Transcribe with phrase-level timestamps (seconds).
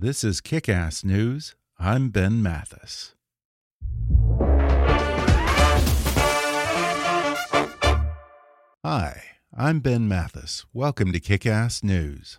[0.00, 1.56] This is Kick Ass News.
[1.76, 3.16] I'm Ben Mathis.
[8.84, 10.64] Hi, I'm Ben Mathis.
[10.72, 12.38] Welcome to Kick Ass News.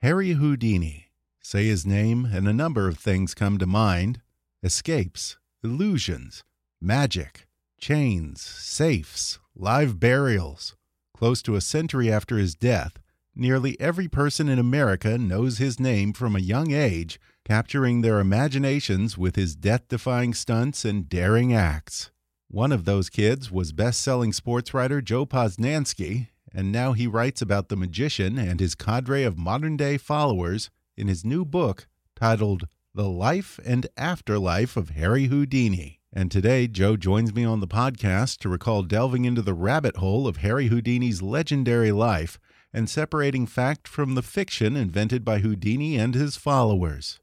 [0.00, 1.10] Harry Houdini.
[1.42, 4.22] Say his name, and a number of things come to mind
[4.62, 6.42] escapes, illusions,
[6.80, 7.46] magic,
[7.78, 10.74] chains, safes, live burials.
[11.14, 12.98] Close to a century after his death,
[13.36, 19.18] Nearly every person in America knows his name from a young age, capturing their imaginations
[19.18, 22.12] with his death defying stunts and daring acts.
[22.46, 27.42] One of those kids was best selling sports writer Joe Posnanski, and now he writes
[27.42, 32.68] about the magician and his cadre of modern day followers in his new book titled
[32.94, 35.98] The Life and Afterlife of Harry Houdini.
[36.12, 40.28] And today, Joe joins me on the podcast to recall delving into the rabbit hole
[40.28, 42.38] of Harry Houdini's legendary life
[42.74, 47.20] and separating fact from the fiction invented by Houdini and his followers.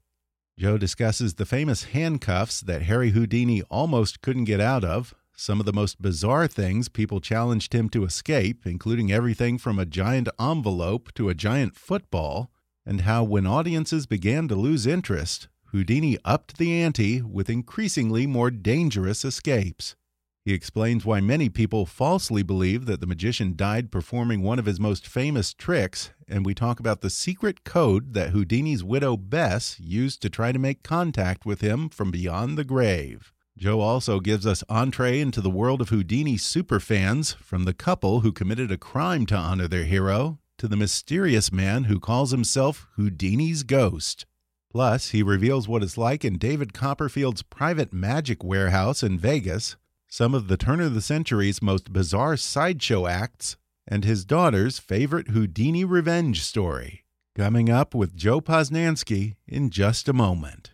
[0.58, 5.66] Joe discusses the famous handcuffs that Harry Houdini almost couldn't get out of, some of
[5.66, 11.12] the most bizarre things people challenged him to escape, including everything from a giant envelope
[11.14, 12.50] to a giant football,
[12.86, 18.50] and how, when audiences began to lose interest, Houdini upped the ante with increasingly more
[18.50, 19.96] dangerous escapes.
[20.44, 24.80] He explains why many people falsely believe that the magician died performing one of his
[24.80, 30.20] most famous tricks, and we talk about the secret code that Houdini's widow Bess used
[30.22, 33.32] to try to make contact with him from beyond the grave.
[33.56, 38.32] Joe also gives us entree into the world of Houdini superfans, from the couple who
[38.32, 43.62] committed a crime to honor their hero to the mysterious man who calls himself Houdini's
[43.62, 44.26] ghost.
[44.72, 49.76] Plus, he reveals what it's like in David Copperfield's private magic warehouse in Vegas,
[50.12, 53.56] some of the turn of the century's most bizarre sideshow acts,
[53.88, 57.06] and his daughter's favorite Houdini revenge story.
[57.34, 60.71] Coming up with Joe Posnanski in just a moment.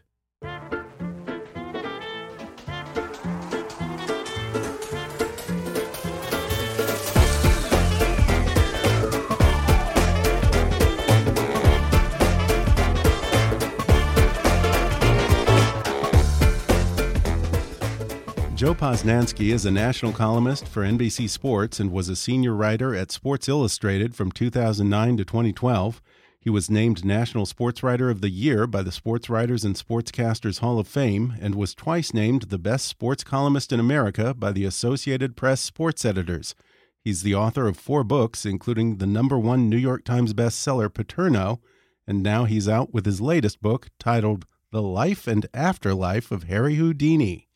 [18.58, 23.12] Joe Posnanski is a national columnist for NBC Sports and was a senior writer at
[23.12, 26.02] Sports Illustrated from 2009 to 2012.
[26.40, 30.58] He was named National Sports Writer of the Year by the Sports Writers and Sportscasters
[30.58, 34.64] Hall of Fame and was twice named the best sports columnist in America by the
[34.64, 36.56] Associated Press Sports Editors.
[37.00, 41.60] He's the author of four books, including the number one New York Times bestseller Paterno,
[42.08, 46.74] and now he's out with his latest book titled The Life and Afterlife of Harry
[46.74, 47.47] Houdini.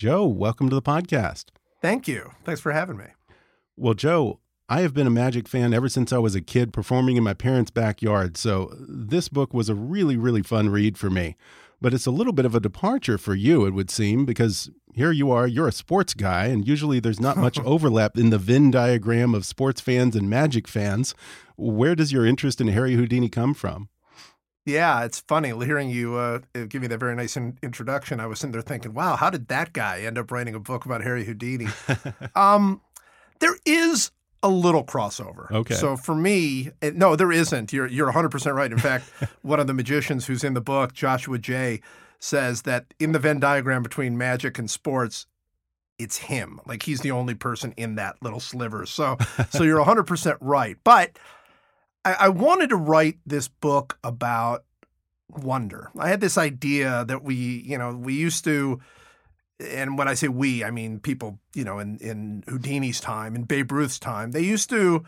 [0.00, 1.48] Joe, welcome to the podcast.
[1.82, 2.30] Thank you.
[2.42, 3.04] Thanks for having me.
[3.76, 7.18] Well, Joe, I have been a Magic fan ever since I was a kid performing
[7.18, 8.38] in my parents' backyard.
[8.38, 11.36] So this book was a really, really fun read for me.
[11.82, 15.12] But it's a little bit of a departure for you, it would seem, because here
[15.12, 18.70] you are, you're a sports guy, and usually there's not much overlap in the Venn
[18.70, 21.14] diagram of sports fans and Magic fans.
[21.58, 23.90] Where does your interest in Harry Houdini come from?
[24.66, 28.20] Yeah, it's funny hearing you uh, give me that very nice in introduction.
[28.20, 30.84] I was sitting there thinking, wow, how did that guy end up writing a book
[30.84, 31.68] about Harry Houdini?
[32.36, 32.80] um,
[33.40, 34.10] there is
[34.42, 35.50] a little crossover.
[35.50, 35.74] Okay.
[35.74, 37.72] So for me, it, no, there isn't.
[37.72, 38.70] You're you're 100% right.
[38.70, 39.04] In fact,
[39.42, 41.80] one of the magicians who's in the book, Joshua Jay,
[42.18, 45.26] says that in the Venn diagram between magic and sports,
[45.98, 46.60] it's him.
[46.66, 48.86] Like he's the only person in that little sliver.
[48.86, 49.16] So
[49.50, 50.76] so you're 100% right.
[50.84, 51.18] But
[52.04, 54.64] I, I wanted to write this book about
[55.28, 55.90] wonder.
[55.98, 58.80] I had this idea that we, you know, we used to,
[59.60, 63.44] and when I say we, I mean people, you know, in, in Houdini's time, in
[63.44, 65.04] Babe Ruth's time, they used to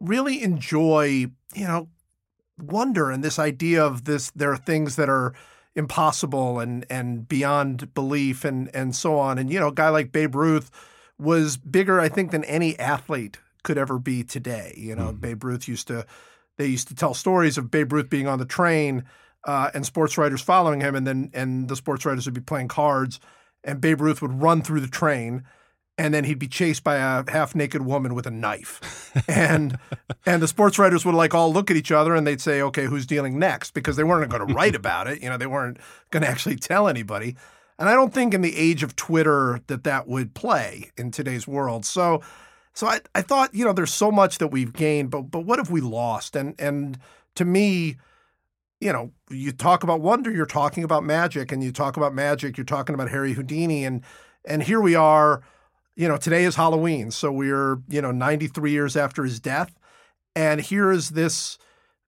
[0.00, 1.88] really enjoy, you know,
[2.58, 5.32] wonder and this idea of this there are things that are
[5.74, 9.38] impossible and and beyond belief and and so on.
[9.38, 10.70] And you know, a guy like Babe Ruth
[11.18, 14.74] was bigger, I think, than any athlete could ever be today.
[14.76, 15.20] You know, mm-hmm.
[15.20, 16.06] Babe Ruth used to
[16.58, 19.04] they used to tell stories of Babe Ruth being on the train
[19.46, 22.68] uh, and sports writers following him, and then and the sports writers would be playing
[22.68, 23.20] cards,
[23.64, 25.44] and Babe Ruth would run through the train
[26.00, 29.12] and then he'd be chased by a half naked woman with a knife.
[29.28, 29.76] And
[30.24, 32.86] and the sports writers would like all look at each other and they'd say, okay,
[32.86, 33.74] who's dealing next?
[33.74, 35.22] Because they weren't going to write about it.
[35.22, 35.78] You know, they weren't
[36.10, 37.36] going to actually tell anybody.
[37.78, 41.46] And I don't think in the age of Twitter that that would play in today's
[41.46, 41.84] world.
[41.84, 42.22] So
[42.74, 45.58] so I, I thought, you know, there's so much that we've gained, but but what
[45.58, 46.36] have we lost?
[46.36, 46.98] And and
[47.34, 47.96] to me,
[48.80, 52.56] you know, you talk about wonder, you're talking about magic, and you talk about magic,
[52.56, 54.02] you're talking about Harry Houdini, and
[54.44, 55.42] and here we are
[56.00, 57.10] you know, today is Halloween.
[57.10, 59.74] So we're, you know, 93 years after his death.
[60.34, 61.58] And here is this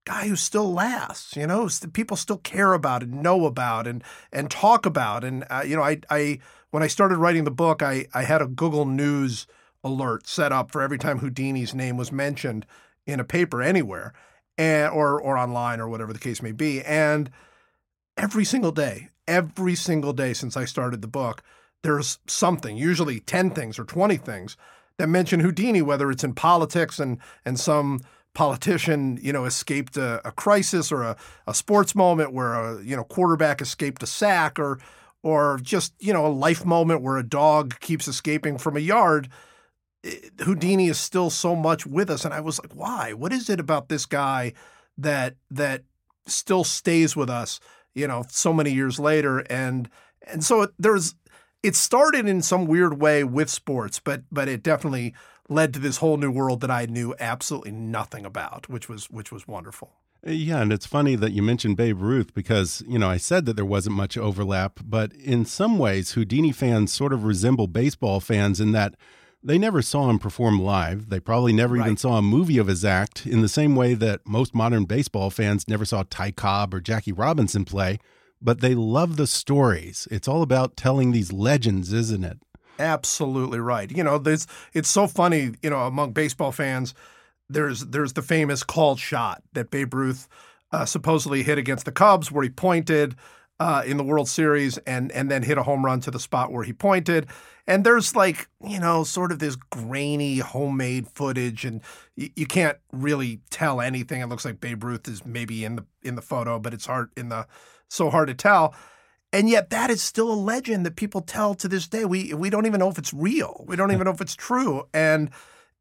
[0.07, 4.51] guy who still lasts, you know, people still care about and know about and, and
[4.51, 5.25] talk about.
[5.25, 6.39] And, uh, you know, I, I,
[6.71, 9.47] when I started writing the book, I, I had a Google News
[9.85, 12.67] alert set up for every time Houdini's name was mentioned
[13.07, 14.13] in a paper anywhere
[14.57, 16.83] and, or, or online or whatever the case may be.
[16.83, 17.31] And
[18.17, 21.43] every single day, every single day since I started the book,
[21.83, 24.57] there's something, usually 10 things or 20 things
[24.99, 28.01] that mention Houdini, whether it's in politics and, and some
[28.35, 32.97] politician, you know, escaped a, a crisis or a, a sports moment where a, you
[32.97, 34.79] know, quarterback escaped a sack or,
[35.23, 39.29] or just, you know, a life moment where a dog keeps escaping from a yard.
[40.07, 40.11] Uh,
[40.45, 42.25] Houdini is still so much with us.
[42.25, 43.13] And I was like, why?
[43.13, 44.53] What is it about this guy
[44.99, 45.83] that, that
[46.27, 47.61] still stays with us,
[47.95, 49.41] you know, so many years later?
[49.41, 49.89] And,
[50.27, 51.15] and so there's,
[51.63, 55.15] it started in some weird way with sports, but but it definitely
[55.49, 59.31] led to this whole new world that I knew absolutely nothing about, which was which
[59.31, 59.93] was wonderful.
[60.27, 63.45] Uh, yeah, and it's funny that you mentioned Babe Ruth because, you know, I said
[63.47, 68.21] that there wasn't much overlap, but in some ways Houdini fans sort of resemble baseball
[68.21, 68.95] fans in that
[69.45, 71.09] they never saw him perform live.
[71.09, 71.85] They probably never right.
[71.85, 75.31] even saw a movie of his act in the same way that most modern baseball
[75.31, 77.99] fans never saw Ty Cobb or Jackie Robinson play
[78.43, 80.09] but they love the stories.
[80.11, 82.39] It's all about telling these legends, isn't it?
[82.79, 83.91] Absolutely right.
[83.91, 86.95] You know, there's it's so funny, you know, among baseball fans,
[87.49, 90.27] there's there's the famous called shot that Babe Ruth
[90.73, 93.15] uh, supposedly hit against the Cubs where he pointed
[93.61, 96.51] uh, in the World Series and and then hit a home run to the spot
[96.51, 97.27] where he pointed.
[97.67, 101.81] And there's like, you know, sort of this grainy homemade footage and
[102.17, 104.21] y- you can't really tell anything.
[104.21, 107.11] It looks like Babe Ruth is maybe in the in the photo, but it's hard
[107.17, 107.47] in the
[107.89, 108.75] so hard to tell.
[109.33, 112.05] And yet that is still a legend that people tell to this day.
[112.05, 113.65] We we don't even know if it's real.
[113.67, 114.89] We don't even know if it's true.
[114.93, 115.31] And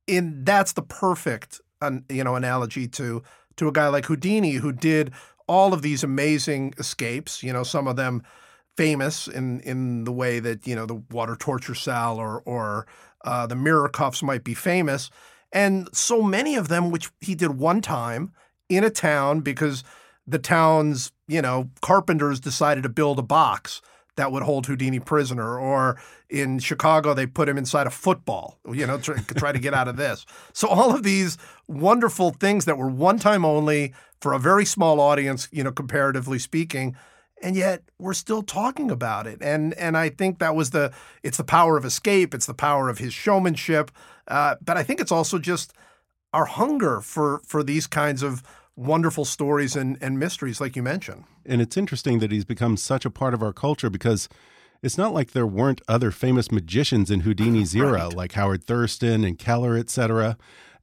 [0.07, 1.61] in that's the perfect
[2.09, 3.23] you know analogy to
[3.57, 5.11] to a guy like Houdini who did
[5.47, 8.23] all of these amazing escapes, you know, some of them
[8.81, 12.87] famous in in the way that, you know, the water torture cell or or
[13.23, 15.11] uh, the mirror cuffs might be famous.
[15.51, 18.31] And so many of them, which he did one time
[18.69, 19.83] in a town because
[20.25, 23.81] the town's, you know, carpenters decided to build a box
[24.15, 25.59] that would hold Houdini prisoner.
[25.59, 25.99] Or
[26.29, 29.87] in Chicago, they put him inside a football, you know, try, try to get out
[29.87, 30.25] of this.
[30.53, 31.37] So all of these
[31.67, 36.39] wonderful things that were one time only for a very small audience, you know, comparatively
[36.39, 36.95] speaking,
[37.41, 39.39] and yet we're still talking about it.
[39.41, 40.93] And and I think that was the
[41.23, 43.91] it's the power of escape, it's the power of his showmanship,
[44.27, 45.73] uh, but I think it's also just
[46.33, 48.43] our hunger for for these kinds of
[48.75, 51.23] wonderful stories and, and mysteries, like you mentioned.
[51.45, 54.29] And it's interesting that he's become such a part of our culture because
[54.81, 58.13] it's not like there weren't other famous magicians in Houdini's era, right.
[58.13, 60.37] like Howard Thurston and Kellar, etc.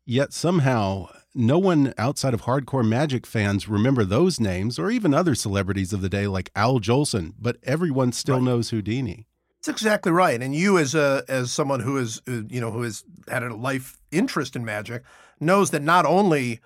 [0.04, 5.34] Yet somehow, no one outside of hardcore magic fans remember those names, or even other
[5.34, 7.32] celebrities of the day like Al Jolson.
[7.38, 8.44] But everyone still right.
[8.44, 9.26] knows Houdini.
[9.58, 10.42] That's exactly right.
[10.42, 13.54] And you, as a as someone who is uh, you know who has had a
[13.54, 15.02] life interest in magic,
[15.40, 16.60] knows that not only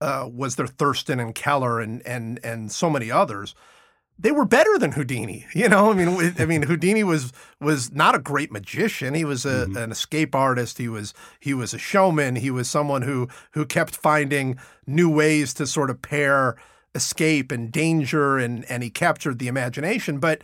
[0.00, 3.54] uh, was there Thurston and Kellar and and and so many others.
[4.20, 5.46] They were better than Houdini.
[5.54, 9.14] You know, I mean, I mean, Houdini was was not a great magician.
[9.14, 9.76] He was a, mm-hmm.
[9.76, 10.78] an escape artist.
[10.78, 12.36] He was he was a showman.
[12.36, 16.56] He was someone who who kept finding new ways to sort of pair
[16.94, 20.18] escape and danger, and and he captured the imagination.
[20.18, 20.42] But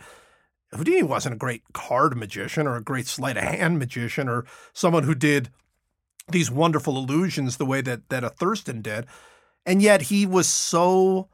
[0.73, 5.03] Houdini wasn't a great card magician or a great sleight of hand magician or someone
[5.03, 5.49] who did
[6.29, 9.05] these wonderful illusions the way that that a Thurston did.
[9.65, 11.27] And yet he was so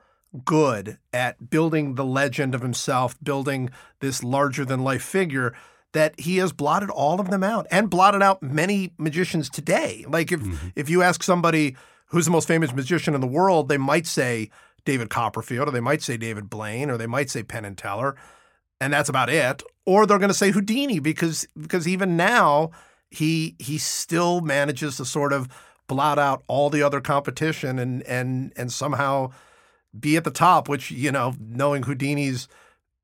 [0.45, 3.69] good at building the legend of himself, building
[3.99, 5.53] this larger than life figure
[5.93, 10.05] that he has blotted all of them out and blotted out many magicians today.
[10.07, 10.67] Like if mm-hmm.
[10.75, 11.75] if you ask somebody
[12.07, 14.49] who's the most famous magician in the world, they might say
[14.85, 18.15] David Copperfield, or they might say David Blaine, or they might say Penn and Teller,
[18.79, 19.63] and that's about it.
[19.85, 22.71] Or they're going to say Houdini because because even now
[23.09, 25.49] he he still manages to sort of
[25.87, 29.31] blot out all the other competition and and and somehow
[29.97, 30.69] be at the top.
[30.69, 32.47] Which you know, knowing Houdini's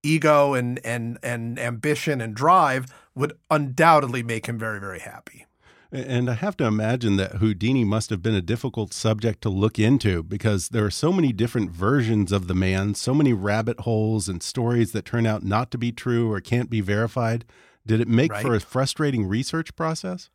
[0.04, 5.46] ego and and and ambition and drive would undoubtedly make him very very happy.
[5.90, 9.80] And I have to imagine that Houdini must have been a difficult subject to look
[9.80, 14.28] into because there are so many different versions of the man, so many rabbit holes
[14.28, 17.46] and stories that turn out not to be true or can't be verified.
[17.86, 18.42] Did it make right.
[18.42, 20.30] for a frustrating research process?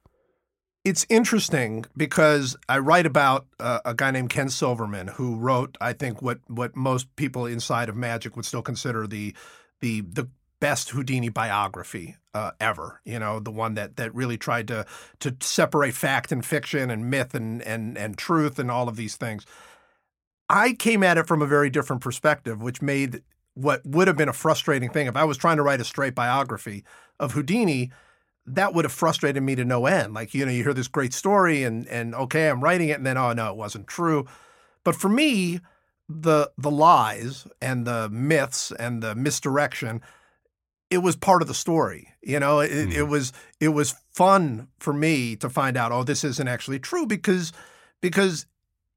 [0.85, 5.93] It's interesting because I write about uh, a guy named Ken Silverman who wrote, I
[5.93, 9.35] think, what what most people inside of magic would still consider the
[9.81, 13.01] the the best Houdini biography uh, ever.
[13.05, 14.85] You know, the one that that really tried to
[15.21, 19.17] to separate fact and fiction and myth and and and truth and all of these
[19.17, 19.47] things.
[20.49, 23.23] I came at it from a very different perspective, which made
[23.55, 26.17] what would have been a frustrating thing if I was trying to write a straight
[26.17, 26.83] biography
[27.21, 27.93] of Houdini.
[28.47, 30.15] That would have frustrated me to no end.
[30.15, 33.07] Like you know, you hear this great story and and okay, I'm writing it, and
[33.07, 34.27] then oh no, it wasn't true.
[34.85, 35.61] But for me,
[36.09, 40.03] the the lies and the myths and the misdirection
[40.93, 42.13] it was part of the story.
[42.21, 42.95] You know, it, mm.
[42.95, 47.07] it, was it was fun for me to find out, oh, this isn't actually true
[47.07, 47.51] because
[48.03, 48.45] because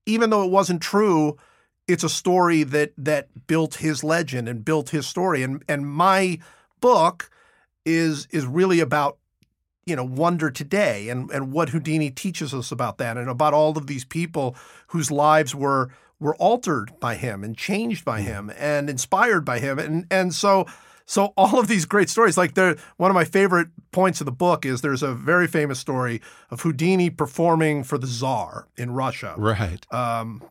[0.06, 1.38] even though it wasn't true,
[1.88, 5.42] it's a story that that built his legend and built his story.
[5.42, 6.40] And and my
[6.82, 7.30] book
[7.86, 9.18] is is really about
[9.86, 13.78] you know wonder today and and what Houdini teaches us about that and about all
[13.78, 14.56] of these people
[14.88, 15.90] whose lives were
[16.20, 18.26] were altered by him and changed by mm.
[18.26, 20.66] him and inspired by him and and so
[21.06, 24.32] so all of these great stories, like there, one of my favorite points of the
[24.32, 29.36] book is there's a very famous story of Houdini performing for the Tsar in Russia.
[29.38, 29.86] Right.
[29.94, 30.42] Um,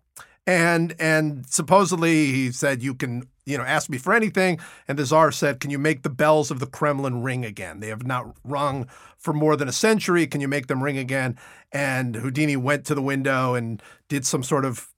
[0.47, 4.59] and and supposedly he said you can you know ask me for anything,
[4.89, 7.81] and the czar said, "Can you make the bells of the Kremlin ring again?
[7.81, 8.87] They have not rung
[9.17, 10.27] for more than a century.
[10.27, 11.39] Can you make them ring again?"
[11.73, 14.89] And Houdini went to the window and did some sort of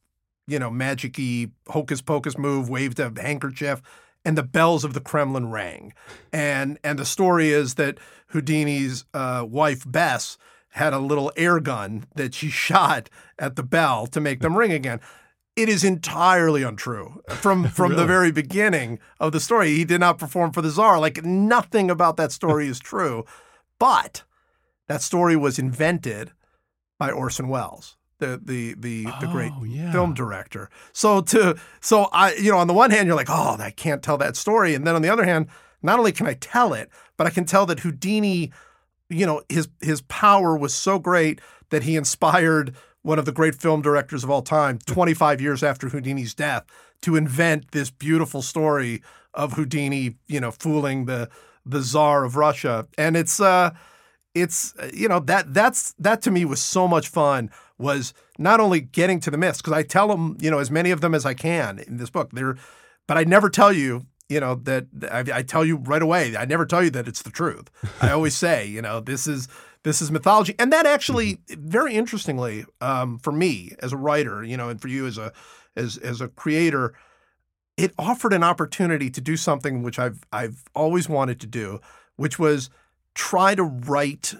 [0.46, 3.82] you know magicy hocus pocus move, waved a handkerchief
[4.26, 5.94] and the bells of the Kremlin rang.
[6.32, 7.98] And and the story is that
[8.28, 10.36] Houdini's uh, wife Bess
[10.70, 14.72] had a little air gun that she shot at the bell to make them ring
[14.72, 15.00] again.
[15.56, 17.22] It is entirely untrue.
[17.28, 18.02] From from really?
[18.02, 21.00] the very beginning of the story, he did not perform for the czar.
[21.00, 23.24] Like nothing about that story is true.
[23.78, 24.22] But
[24.88, 26.32] that story was invented
[26.98, 29.92] by Orson Welles the the the, oh, the great oh, yeah.
[29.92, 30.70] film director.
[30.92, 34.02] So to so I you know on the one hand you're like oh I can't
[34.02, 35.48] tell that story, and then on the other hand
[35.82, 38.52] not only can I tell it, but I can tell that Houdini,
[39.08, 42.74] you know his his power was so great that he inspired
[43.06, 46.64] one of the great film directors of all time, 25 years after Houdini's death,
[47.02, 49.00] to invent this beautiful story
[49.32, 51.30] of Houdini, you know, fooling the
[51.64, 53.70] the czar of Russia, and it's uh
[54.34, 58.80] it's you know that that's that to me was so much fun was not only
[58.80, 61.24] getting to the myths because I tell them you know as many of them as
[61.24, 62.30] I can in this book.
[62.32, 62.56] There
[63.06, 66.44] but I never tell you you know that I, I, tell you right away I
[66.44, 67.70] never tell you that it's the truth.
[68.00, 69.48] I always say you know this is
[69.86, 70.52] this is mythology.
[70.58, 71.68] And that actually mm-hmm.
[71.68, 75.32] very interestingly um, for me as a writer you know and for you as a
[75.76, 76.92] as as a creator
[77.76, 81.80] it offered an opportunity to do something which I've I've always wanted to do
[82.16, 82.68] which was
[83.14, 84.34] try to write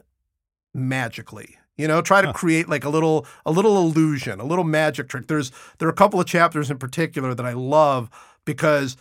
[0.75, 5.09] magically you know try to create like a little a little illusion a little magic
[5.09, 5.29] trick.
[5.29, 8.11] There's there are a couple of chapters in particular that i love
[8.45, 8.97] because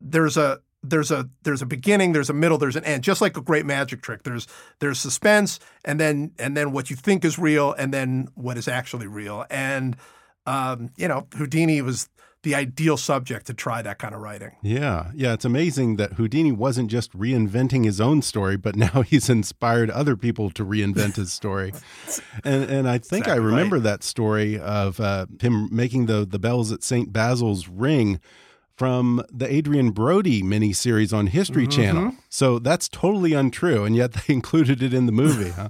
[0.00, 3.36] there's a there's a there's a beginning there's a middle there's an end just like
[3.36, 4.46] a great magic trick there's
[4.78, 8.66] there's suspense and then and then what you think is real and then what is
[8.66, 9.96] actually real and
[10.46, 12.08] um, you know houdini was
[12.42, 14.52] the ideal subject to try that kind of writing.
[14.62, 15.10] Yeah.
[15.14, 15.34] Yeah.
[15.34, 20.16] It's amazing that Houdini wasn't just reinventing his own story, but now he's inspired other
[20.16, 21.72] people to reinvent his story.
[22.44, 23.82] and, and I think exactly I remember right.
[23.84, 27.12] that story of uh, him making the, the bells at St.
[27.12, 28.20] Basil's ring
[28.80, 31.76] from the Adrien Brody miniseries on History mm -hmm.
[31.76, 32.14] Channel.
[32.30, 33.84] So that's totally untrue.
[33.84, 35.68] And yet they included it in the movie, huh?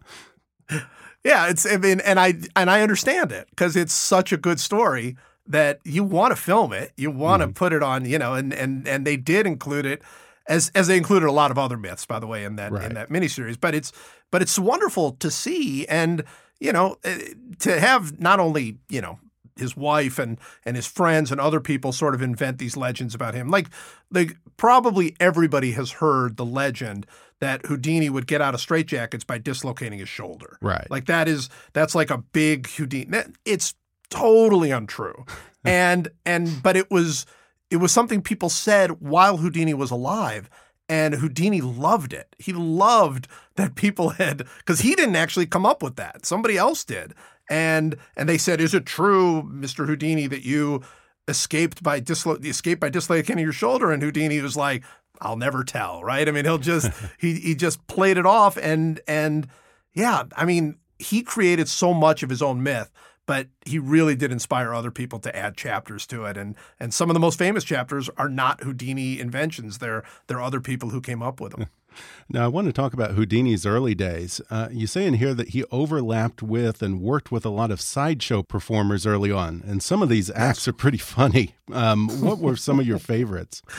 [1.24, 4.60] Yeah, it's I mean, and I and I understand it because it's such a good
[4.60, 5.16] story
[5.50, 7.64] that you want to film it, you want to mm-hmm.
[7.64, 10.02] put it on, you know, and and and they did include it
[10.46, 12.86] as as they included a lot of other myths, by the way, in that right.
[12.86, 13.58] in that miniseries.
[13.60, 13.92] But it's
[14.30, 16.22] but it's wonderful to see, and
[16.58, 19.18] you know, eh, to have not only you know
[19.60, 23.34] his wife and and his friends and other people sort of invent these legends about
[23.34, 23.48] him.
[23.48, 23.68] Like
[24.10, 27.06] like probably everybody has heard the legend
[27.40, 30.58] that Houdini would get out of straitjackets by dislocating his shoulder.
[30.60, 30.86] Right.
[30.90, 33.18] Like that is that's like a big Houdini.
[33.44, 33.74] It's
[34.10, 35.24] totally untrue.
[35.64, 37.26] and and but it was
[37.70, 40.50] it was something people said while Houdini was alive.
[40.88, 42.34] And Houdini loved it.
[42.36, 46.26] He loved that people had because he didn't actually come up with that.
[46.26, 47.14] Somebody else did.
[47.50, 49.86] And and they said, "Is it true, Mr.
[49.86, 50.82] Houdini, that you
[51.28, 54.84] escaped by dislo- escaped by dislocating your shoulder?" And Houdini was like,
[55.20, 56.26] "I'll never tell." Right?
[56.28, 59.48] I mean, he'll just he he just played it off, and and
[59.92, 62.90] yeah, I mean, he created so much of his own myth
[63.30, 66.36] but he really did inspire other people to add chapters to it.
[66.36, 69.78] And and some of the most famous chapters are not Houdini inventions.
[69.78, 71.66] They're they're other people who came up with them.
[72.28, 74.40] Now, I want to talk about Houdini's early days.
[74.50, 77.80] Uh, you say in here that he overlapped with and worked with a lot of
[77.80, 81.54] sideshow performers early on, and some of these acts are pretty funny.
[81.72, 83.62] Um, what were some of your favorites?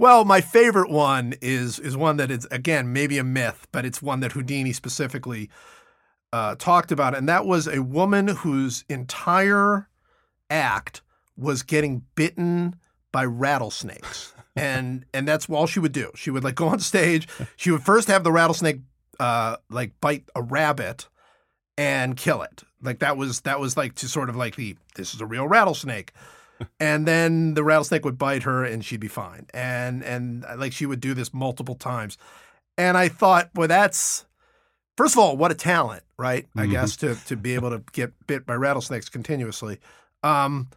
[0.00, 4.00] Well, my favorite one is is one that is again maybe a myth, but it's
[4.00, 5.50] one that Houdini specifically
[6.32, 9.88] uh, talked about, and that was a woman whose entire
[10.48, 11.02] act
[11.36, 12.76] was getting bitten
[13.10, 14.34] by rattlesnakes.
[14.58, 16.10] And and that's all she would do.
[16.14, 17.28] She would like go on stage.
[17.56, 18.80] She would first have the rattlesnake
[19.20, 21.08] uh, like bite a rabbit
[21.76, 22.64] and kill it.
[22.82, 25.46] Like that was that was like to sort of like the this is a real
[25.46, 26.12] rattlesnake.
[26.80, 29.46] and then the rattlesnake would bite her and she'd be fine.
[29.54, 32.18] And and like she would do this multiple times.
[32.76, 34.24] And I thought, boy, that's
[34.96, 36.46] first of all, what a talent, right?
[36.56, 36.72] I mm-hmm.
[36.72, 39.78] guess to to be able to get bit by rattlesnakes continuously.
[40.22, 40.68] Um,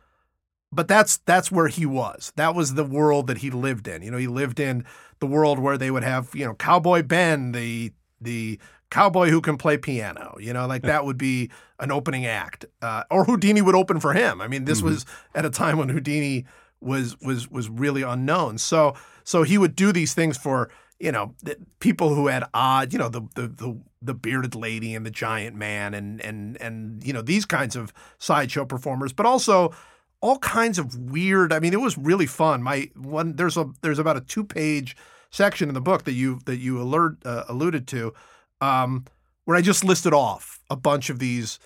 [0.71, 2.31] but that's that's where he was.
[2.35, 4.01] That was the world that he lived in.
[4.01, 4.85] You know, he lived in
[5.19, 8.59] the world where they would have, you know, Cowboy Ben, the the
[8.89, 10.35] cowboy who can play piano.
[10.39, 11.49] You know, like that would be
[11.79, 14.41] an opening act, uh, or Houdini would open for him.
[14.41, 14.89] I mean, this mm-hmm.
[14.89, 16.45] was at a time when Houdini
[16.79, 18.57] was was was really unknown.
[18.57, 21.33] So so he would do these things for you know
[21.79, 25.55] people who had odd, you know, the the the, the bearded lady and the giant
[25.55, 29.73] man and and and you know these kinds of sideshow performers, but also
[30.21, 31.51] all kinds of weird.
[31.51, 32.63] I mean, it was really fun.
[32.63, 34.95] My one there's a there's about a two page
[35.31, 38.13] section in the book that you that you alert uh, alluded to,
[38.61, 39.05] um,
[39.45, 41.59] where I just listed off a bunch of these,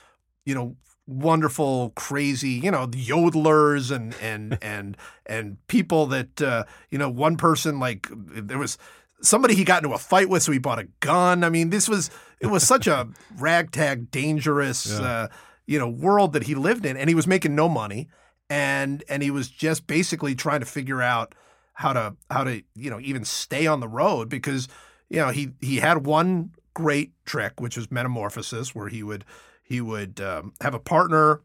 [0.45, 0.75] you know,
[1.08, 7.10] wonderful, crazy, you know, the yodelers and and and and people that uh, you know,
[7.10, 8.77] one person like there was
[9.21, 11.43] somebody he got into a fight with, so he bought a gun.
[11.43, 15.01] I mean, this was it was such a ragtag, dangerous, yeah.
[15.01, 15.27] uh,
[15.65, 18.08] you know, world that he lived in, and he was making no money,
[18.49, 21.36] and and he was just basically trying to figure out
[21.73, 24.67] how to how to you know even stay on the road because
[25.10, 29.25] you know he he had one great trick which was metamorphosis where he would
[29.63, 31.41] he would um, have a partner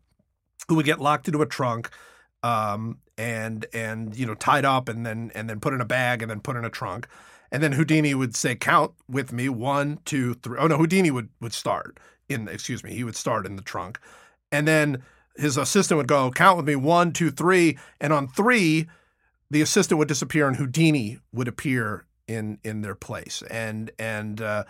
[0.69, 1.91] who would get locked into a trunk
[2.43, 6.23] um, and and you know tied up and then and then put in a bag
[6.23, 7.07] and then put in a trunk
[7.53, 10.59] and then Houdini would say, "Count with me, one, two, three.
[10.59, 12.49] Oh no, Houdini would would start in.
[12.49, 13.99] Excuse me, he would start in the trunk,
[14.53, 15.03] and then
[15.37, 17.79] his assistant would go, "Count with me, one, two, three.
[18.01, 18.87] And on three,
[19.51, 23.43] the assistant would disappear, and Houdini would appear in in their place.
[23.51, 24.65] And and uh,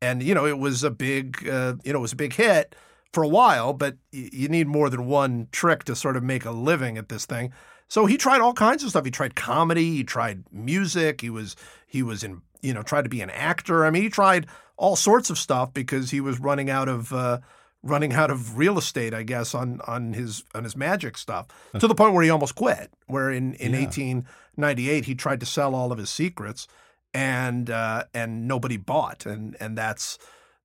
[0.00, 2.74] and you know, it was a big uh, you know it was a big hit
[3.12, 6.50] for a while, but you need more than one trick to sort of make a
[6.50, 7.52] living at this thing.
[7.88, 9.04] So he tried all kinds of stuff.
[9.04, 13.10] He tried comedy, he tried music, he was he was in you know tried to
[13.10, 13.84] be an actor.
[13.84, 14.46] I mean, he tried
[14.78, 17.38] all sorts of stuff because he was running out of uh,
[17.82, 21.86] running out of real estate, I guess, on on his on his magic stuff to
[21.86, 22.90] the point where he almost quit.
[23.06, 23.80] Where in in yeah.
[23.80, 26.66] 1898 he tried to sell all of his secrets,
[27.12, 30.18] and uh, and nobody bought, and and that's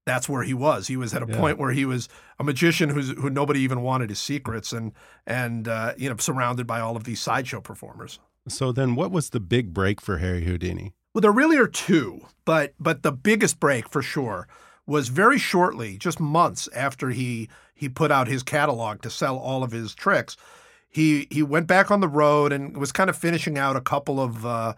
[0.05, 0.87] that's where he was.
[0.87, 1.37] He was at a yeah.
[1.37, 2.07] point where he was
[2.39, 4.93] a magician who's, who nobody even wanted his secrets, and
[5.25, 8.19] and uh, you know surrounded by all of these sideshow performers.
[8.47, 10.93] So then, what was the big break for Harry Houdini?
[11.13, 14.47] Well, there really are two, but but the biggest break for sure
[14.87, 19.63] was very shortly, just months after he he put out his catalog to sell all
[19.63, 20.35] of his tricks.
[20.89, 24.19] He he went back on the road and was kind of finishing out a couple
[24.19, 24.73] of uh,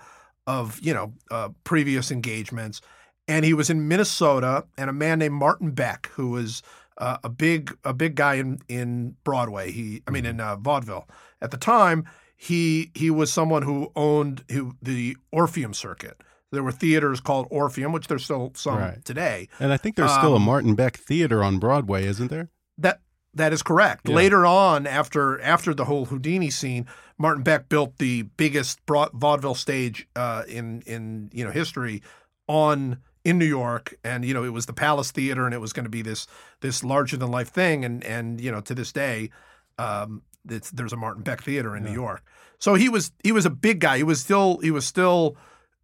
[0.45, 2.81] of you know uh, previous engagements
[3.29, 6.63] and he was in Minnesota, and a man named Martin Beck, who was
[6.97, 9.71] uh, a big a big guy in in Broadway.
[9.71, 11.07] He, I mean, in uh, vaudeville
[11.39, 12.05] at the time.
[12.35, 16.21] He he was someone who owned who, the Orpheum circuit.
[16.51, 19.05] There were theaters called Orpheum, which there's still some right.
[19.05, 19.49] today.
[19.59, 22.49] And I think there's um, still a um, Martin Beck theater on Broadway, isn't there?
[22.77, 23.01] That
[23.33, 24.09] that is correct.
[24.09, 24.15] Yeah.
[24.15, 30.07] Later on, after after the whole Houdini scene, Martin Beck built the biggest vaudeville stage
[30.15, 32.01] uh, in in you know history
[32.47, 35.73] on in New York, and you know it was the Palace Theater, and it was
[35.73, 36.25] going to be this
[36.61, 39.29] this larger than life thing, and and you know to this day,
[39.77, 41.89] um, there's a Martin Beck Theater in yeah.
[41.89, 42.23] New York.
[42.57, 43.97] So he was he was a big guy.
[43.97, 45.37] He was still he was still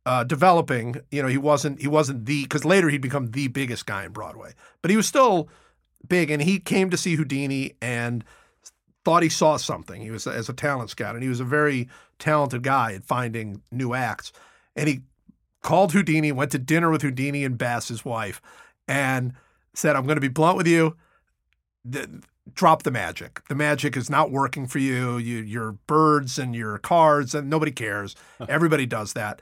[0.06, 1.02] uh, developing.
[1.12, 4.12] You know, he wasn't he wasn't the because later he'd become the biggest guy in
[4.12, 5.50] Broadway, but he was still
[6.08, 8.24] big, and he came to see Houdini and
[9.04, 10.02] thought he saw something.
[10.02, 11.88] He was as a talent scout, and he was a very
[12.20, 14.32] talented guy at finding new acts.
[14.76, 15.02] And he
[15.62, 18.41] called Houdini, went to dinner with Houdini and Bess, his wife,
[18.88, 19.34] and
[19.74, 20.96] said, "I'm going to be blunt with you.
[21.84, 22.22] The,
[22.54, 23.41] drop the magic.
[23.48, 25.18] The magic is not working for you.
[25.18, 25.38] you.
[25.38, 28.15] Your birds and your cards, and nobody cares.
[28.48, 29.41] Everybody does that.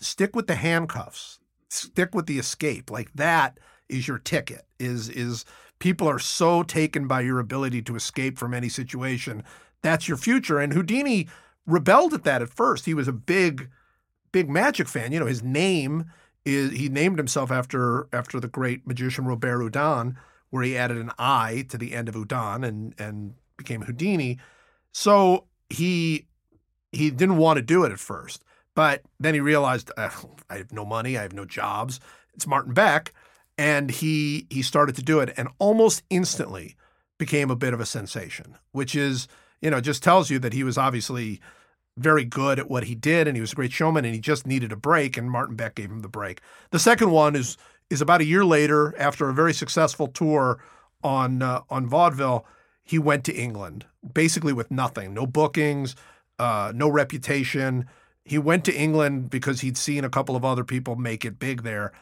[0.00, 1.38] Stick with the handcuffs.
[1.68, 2.90] Stick with the escape.
[2.90, 3.58] Like that
[3.88, 4.66] is your ticket.
[4.78, 5.44] Is is
[5.78, 9.42] people are so taken by your ability to escape from any situation.
[9.82, 10.58] That's your future.
[10.58, 11.28] And Houdini
[11.66, 12.86] rebelled at that at first.
[12.86, 13.68] He was a big,
[14.32, 15.12] big magic fan.
[15.12, 16.06] You know, his name
[16.44, 20.16] is he named himself after after the great magician Robert Houdin,
[20.50, 24.38] where he added an I to the end of Houdin and and became Houdini.
[24.92, 26.26] So he
[26.92, 28.42] he didn't want to do it at first,
[28.78, 30.08] but then he realized I
[30.50, 31.98] have no money, I have no jobs.
[32.34, 33.12] It's Martin Beck,
[33.58, 36.76] and he he started to do it, and almost instantly
[37.18, 39.26] became a bit of a sensation, which is
[39.60, 41.40] you know just tells you that he was obviously
[41.96, 44.46] very good at what he did, and he was a great showman, and he just
[44.46, 46.40] needed a break, and Martin Beck gave him the break.
[46.70, 47.56] The second one is
[47.90, 50.62] is about a year later, after a very successful tour
[51.02, 52.46] on uh, on vaudeville,
[52.84, 55.96] he went to England, basically with nothing, no bookings,
[56.38, 57.88] uh, no reputation.
[58.28, 61.62] He went to England because he'd seen a couple of other people make it big
[61.62, 61.92] there,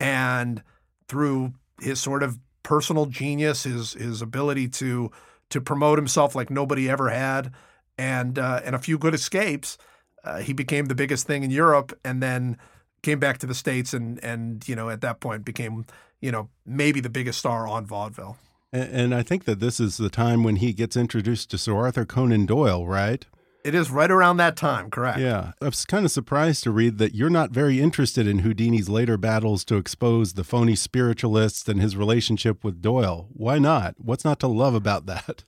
[0.00, 0.60] and
[1.08, 5.12] through his sort of personal genius, his his ability to
[5.50, 7.52] to promote himself like nobody ever had,
[7.96, 9.78] and uh, and a few good escapes,
[10.24, 12.58] uh, he became the biggest thing in Europe, and then
[13.02, 15.86] came back to the states, and and you know at that point became
[16.20, 18.36] you know maybe the biggest star on vaudeville.
[18.72, 21.76] And, and I think that this is the time when he gets introduced to Sir
[21.76, 23.24] Arthur Conan Doyle, right?
[23.68, 25.18] It is right around that time, correct?
[25.18, 25.52] Yeah.
[25.60, 29.18] I was kind of surprised to read that you're not very interested in Houdini's later
[29.18, 33.28] battles to expose the phony spiritualists and his relationship with Doyle.
[33.30, 33.96] Why not?
[33.98, 35.44] What's not to love about that?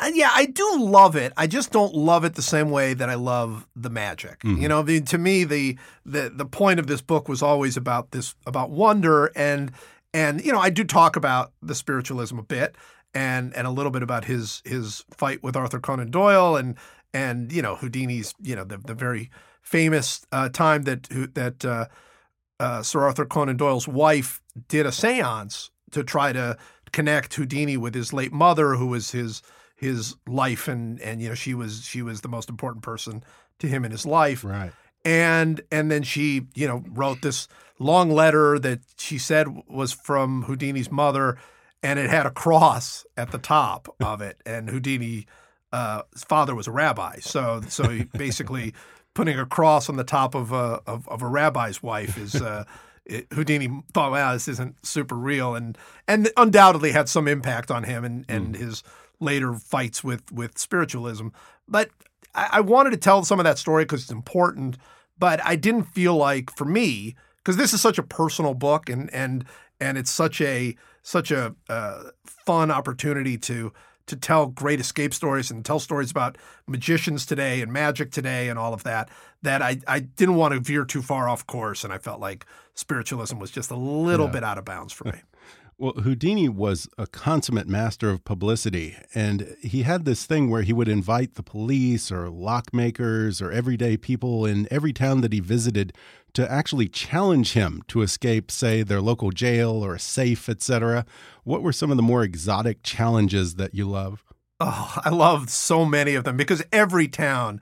[0.00, 1.32] Uh, yeah, I do love it.
[1.36, 4.44] I just don't love it the same way that I love the magic.
[4.44, 4.62] Mm -hmm.
[4.62, 8.10] You know, the, to me, the the the point of this book was always about
[8.10, 9.72] this about wonder and
[10.14, 12.76] and you know I do talk about the spiritualism a bit
[13.14, 16.76] and and a little bit about his his fight with Arthur Conan Doyle and
[17.14, 19.30] and you know Houdini's you know the the very
[19.62, 21.86] famous uh, time that that uh,
[22.60, 26.56] uh, Sir Arthur Conan Doyle's wife did a séance to try to
[26.92, 29.42] connect Houdini with his late mother, who was his
[29.76, 33.22] his life, and and you know she was she was the most important person
[33.58, 34.72] to him in his life, right?
[35.04, 40.42] And and then she you know wrote this long letter that she said was from
[40.42, 41.38] Houdini's mother,
[41.82, 45.26] and it had a cross at the top of it, and Houdini
[45.72, 48.74] uh, his father was a rabbi, so so he basically
[49.14, 52.34] putting a cross on the top of a of, of a rabbi's wife is.
[52.36, 52.64] Uh,
[53.04, 57.84] it, Houdini thought, "Wow, this isn't super real," and and undoubtedly had some impact on
[57.84, 58.58] him and and mm.
[58.58, 58.82] his
[59.18, 61.28] later fights with with spiritualism.
[61.66, 61.88] But
[62.34, 64.76] I, I wanted to tell some of that story because it's important.
[65.18, 69.12] But I didn't feel like, for me, because this is such a personal book, and
[69.12, 69.44] and
[69.80, 73.72] and it's such a such a uh, fun opportunity to
[74.08, 78.58] to tell great escape stories and tell stories about magicians today and magic today and
[78.58, 79.08] all of that
[79.42, 82.44] that I, I didn't want to veer too far off course and I felt like
[82.74, 84.32] spiritualism was just a little yeah.
[84.32, 85.20] bit out of bounds for me.
[85.80, 90.72] Well, Houdini was a consummate master of publicity, and he had this thing where he
[90.72, 95.92] would invite the police or lockmakers or everyday people in every town that he visited
[96.32, 101.06] to actually challenge him to escape, say, their local jail or a safe, etc.
[101.44, 104.24] What were some of the more exotic challenges that you love?
[104.58, 107.60] Oh, I loved so many of them because every town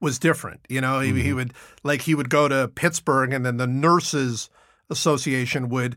[0.00, 0.62] was different.
[0.70, 1.16] You know, mm -hmm.
[1.16, 1.36] he, he mm-hmm.
[1.36, 1.52] would
[1.84, 4.48] like he would go to Pittsburgh, and then the nurses
[4.88, 5.96] association would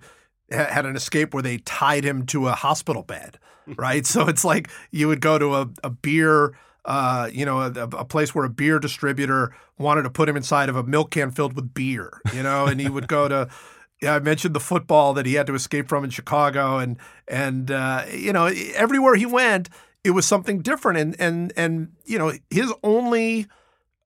[0.51, 3.39] had an escape where they tied him to a hospital bed,
[3.77, 4.05] right?
[4.05, 6.53] so it's like you would go to a, a beer,
[6.85, 10.69] uh, you know, a, a, place where a beer distributor wanted to put him inside
[10.69, 13.49] of a milk can filled with beer, you know, and he would go to.
[14.03, 17.69] Yeah, I mentioned the football that he had to escape from in Chicago, and and
[17.69, 19.69] uh, you know everywhere he went,
[20.03, 23.45] it was something different, and and and you know his only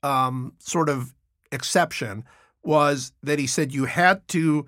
[0.03, 1.13] um, sort of
[1.49, 2.25] exception
[2.61, 4.65] was that he said you had to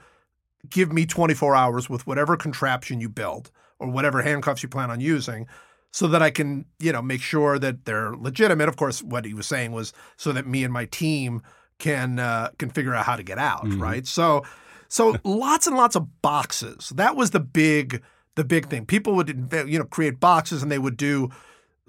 [0.69, 4.99] give me 24 hours with whatever contraption you build or whatever handcuffs you plan on
[4.99, 5.47] using
[5.91, 8.69] so that I can, you know, make sure that they're legitimate.
[8.69, 11.41] Of course, what he was saying was so that me and my team
[11.79, 13.81] can uh, can figure out how to get out, mm-hmm.
[13.81, 14.07] right?
[14.07, 14.43] So
[14.87, 16.89] so lots and lots of boxes.
[16.95, 18.01] That was the big
[18.35, 18.85] the big thing.
[18.85, 21.29] People would you know create boxes and they would do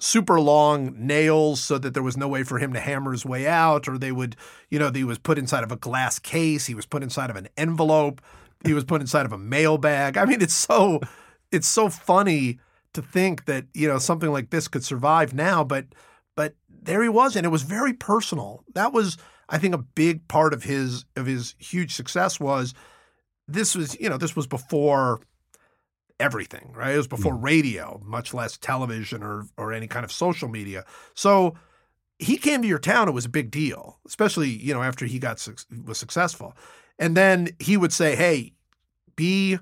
[0.00, 3.46] super long nails so that there was no way for him to hammer his way
[3.46, 4.36] out or they would
[4.70, 7.36] you know he was put inside of a glass case he was put inside of
[7.36, 8.20] an envelope
[8.64, 10.16] he was put inside of a mailbag.
[10.16, 11.00] I mean, it's so
[11.52, 12.58] it's so funny
[12.94, 15.86] to think that you know something like this could survive now, but
[16.34, 18.64] but there he was, and it was very personal.
[18.74, 19.16] That was,
[19.48, 22.74] I think, a big part of his of his huge success was
[23.46, 25.20] this was you know this was before
[26.20, 26.94] everything, right?
[26.94, 27.44] It was before mm.
[27.44, 30.84] radio, much less television or or any kind of social media.
[31.14, 31.54] So
[32.18, 35.18] he came to your town, it was a big deal, especially you know after he
[35.18, 35.46] got
[35.84, 36.56] was successful.
[36.98, 38.52] And then he would say, "Hey,
[39.16, 39.58] be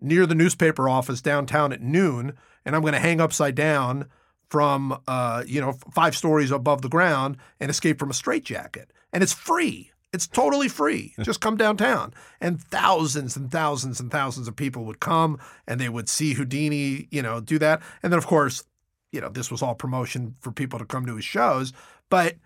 [0.00, 4.06] near the newspaper office downtown at noon, and I'm going to hang upside down
[4.50, 9.22] from uh, you know five stories above the ground and escape from a straitjacket, and
[9.22, 11.12] it's free." It's totally free.
[11.22, 12.14] Just come downtown.
[12.40, 17.08] And thousands and thousands and thousands of people would come and they would see Houdini,
[17.10, 17.82] you know, do that.
[18.00, 18.62] And then, of course,
[19.10, 21.72] you know, this was all promotion for people to come to his shows.
[22.10, 22.36] But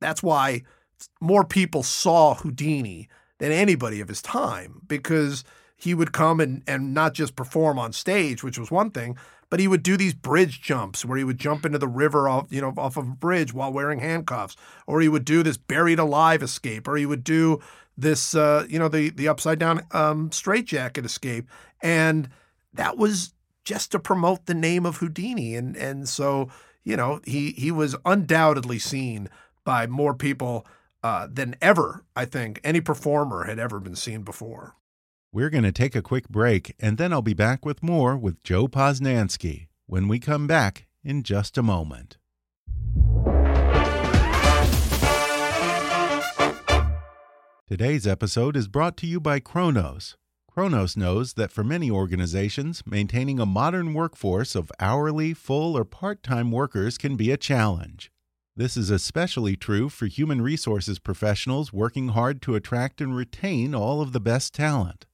[0.00, 0.62] that's why
[1.20, 5.44] more people saw Houdini than anybody of his time because
[5.76, 9.16] he would come and, and not just perform on stage, which was one thing,
[9.50, 12.46] but he would do these bridge jumps where he would jump into the river off,
[12.50, 15.98] you know, off of a bridge while wearing handcuffs, or he would do this buried
[15.98, 17.60] alive escape, or he would do
[17.96, 21.48] this, uh, you know, the the upside down um, straitjacket escape,
[21.80, 22.28] and
[22.74, 23.32] that was
[23.64, 26.48] just to promote the name of Houdini, and and so
[26.84, 29.28] you know he he was undoubtedly seen
[29.64, 30.66] by more people
[31.02, 34.74] uh, than ever I think any performer had ever been seen before.
[35.32, 38.42] We're going to take a quick break, and then I'll be back with more with
[38.42, 42.16] Joe Posnanski when we come back in just a moment.
[47.68, 50.16] Today's episode is brought to you by Kronos.
[50.50, 56.22] Kronos knows that for many organizations, maintaining a modern workforce of hourly, full, or part
[56.22, 58.10] time workers can be a challenge.
[58.58, 64.00] This is especially true for human resources professionals working hard to attract and retain all
[64.00, 65.06] of the best talent.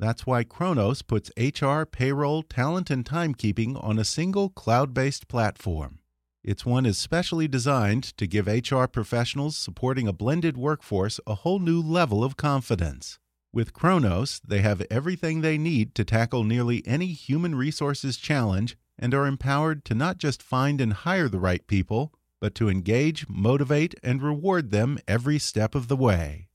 [0.00, 6.00] That's why Kronos puts HR, payroll, talent, and timekeeping on a single cloud based platform.
[6.42, 11.80] It's one especially designed to give HR professionals supporting a blended workforce a whole new
[11.80, 13.20] level of confidence.
[13.52, 19.14] With Kronos, they have everything they need to tackle nearly any human resources challenge and
[19.14, 23.94] are empowered to not just find and hire the right people, but to engage, motivate,
[24.02, 26.48] and reward them every step of the way.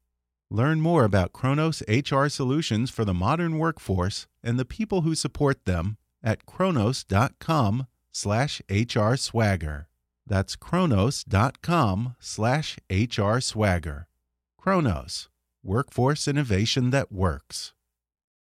[0.49, 5.65] Learn more about Kronos HR solutions for the modern workforce and the people who support
[5.65, 9.87] them at kronos.com slash HR swagger.
[10.27, 14.07] That's kronos.com slash HR swagger.
[14.57, 15.29] Kronos,
[15.63, 17.73] workforce innovation that works.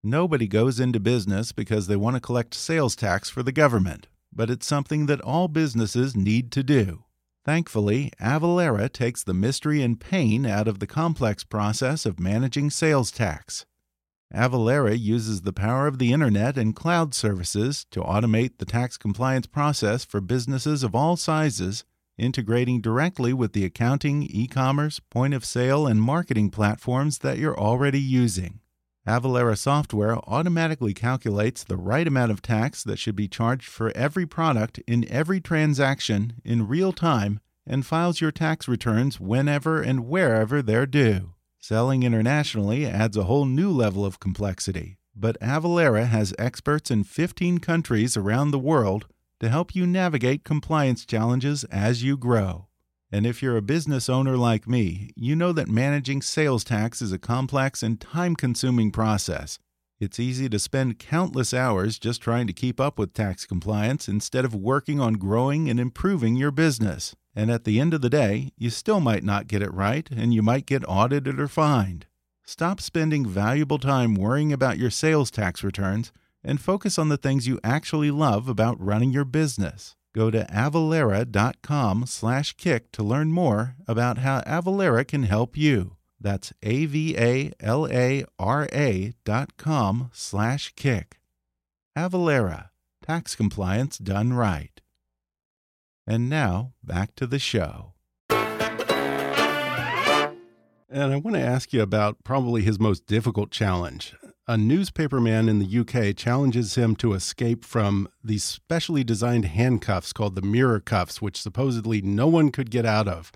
[0.04, 4.52] Nobody goes into business because they want to collect sales tax for the government, but
[4.52, 7.05] it's something that all businesses need to do.
[7.45, 13.12] Thankfully, Avalara takes the mystery and pain out of the complex process of managing sales
[13.12, 13.67] tax.
[14.34, 19.45] Avalara uses the power of the Internet and cloud services to automate the tax compliance
[19.45, 21.86] process for businesses of all sizes,
[22.17, 27.58] integrating directly with the accounting, e commerce, point of sale, and marketing platforms that you're
[27.58, 28.60] already using.
[29.08, 34.26] Avalara software automatically calculates the right amount of tax that should be charged for every
[34.26, 40.62] product in every transaction in real time and files your tax returns whenever and wherever
[40.63, 41.34] they're due.
[41.60, 47.60] Selling internationally adds a whole new level of complexity, but Avalara has experts in 15
[47.60, 49.06] countries around the world
[49.39, 52.68] to help you navigate compliance challenges as you grow.
[53.12, 57.12] And if you're a business owner like me, you know that managing sales tax is
[57.12, 59.60] a complex and time consuming process.
[60.00, 64.44] It's easy to spend countless hours just trying to keep up with tax compliance instead
[64.44, 67.15] of working on growing and improving your business.
[67.34, 70.34] And at the end of the day, you still might not get it right and
[70.34, 72.08] you might get audited or fined.
[72.46, 76.12] Stop spending valuable time worrying about your sales tax returns
[76.44, 79.96] and focus on the things you actually love about running your business.
[80.15, 85.97] Go to avalara.com slash kick to learn more about how Avalara can help you.
[86.21, 87.54] That's A-V-A-L-A-R-A
[89.25, 91.19] dot com slash kick.
[91.97, 92.69] Avalara,
[93.06, 94.80] tax compliance done right.
[96.08, 97.91] And now, back to the show.
[100.89, 104.15] And I want to ask you about probably his most difficult challenge
[104.47, 110.36] a newspaperman in the UK challenges him to escape from these specially designed handcuffs called
[110.36, 113.31] the mirror cuffs, which supposedly no one could get out of.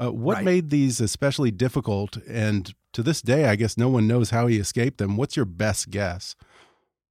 [0.00, 0.44] Uh, what right.
[0.44, 2.16] made these especially difficult?
[2.28, 5.16] And to this day, I guess no one knows how he escaped them.
[5.16, 6.36] What's your best guess?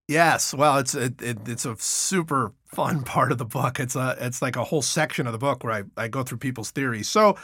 [0.07, 3.79] Yes, well, it's it, it, it's a super fun part of the book.
[3.79, 6.39] It's a it's like a whole section of the book where I, I go through
[6.39, 7.07] people's theories.
[7.07, 7.37] So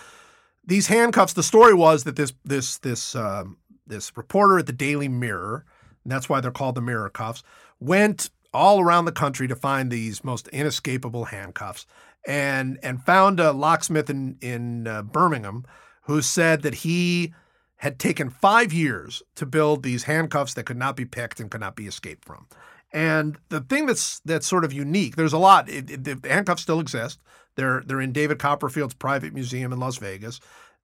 [0.65, 1.33] these handcuffs.
[1.33, 5.65] The story was that this this this um, this reporter at the Daily Mirror
[6.07, 7.43] and that's why they're called the mirror cuffs,
[7.81, 11.85] went all around the country to find these most inescapable handcuffs,
[12.25, 15.65] and and found a locksmith in in uh, Birmingham
[16.03, 17.33] who said that he
[17.75, 21.59] had taken five years to build these handcuffs that could not be picked and could
[21.59, 22.47] not be escaped from.
[22.93, 25.69] And the thing that's that's sort of unique, there's a lot.
[25.69, 27.19] It, it, the handcuffs still exist.
[27.55, 30.39] They're they're in David Copperfield's private museum in Las Vegas.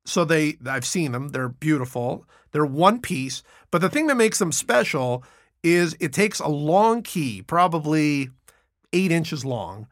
[0.05, 1.29] So they I've seen them.
[1.29, 2.25] They're beautiful.
[2.51, 3.43] They're one piece.
[3.71, 5.23] But the thing that makes them special
[5.63, 8.29] is it takes a long key, probably
[8.91, 9.87] eight inches long,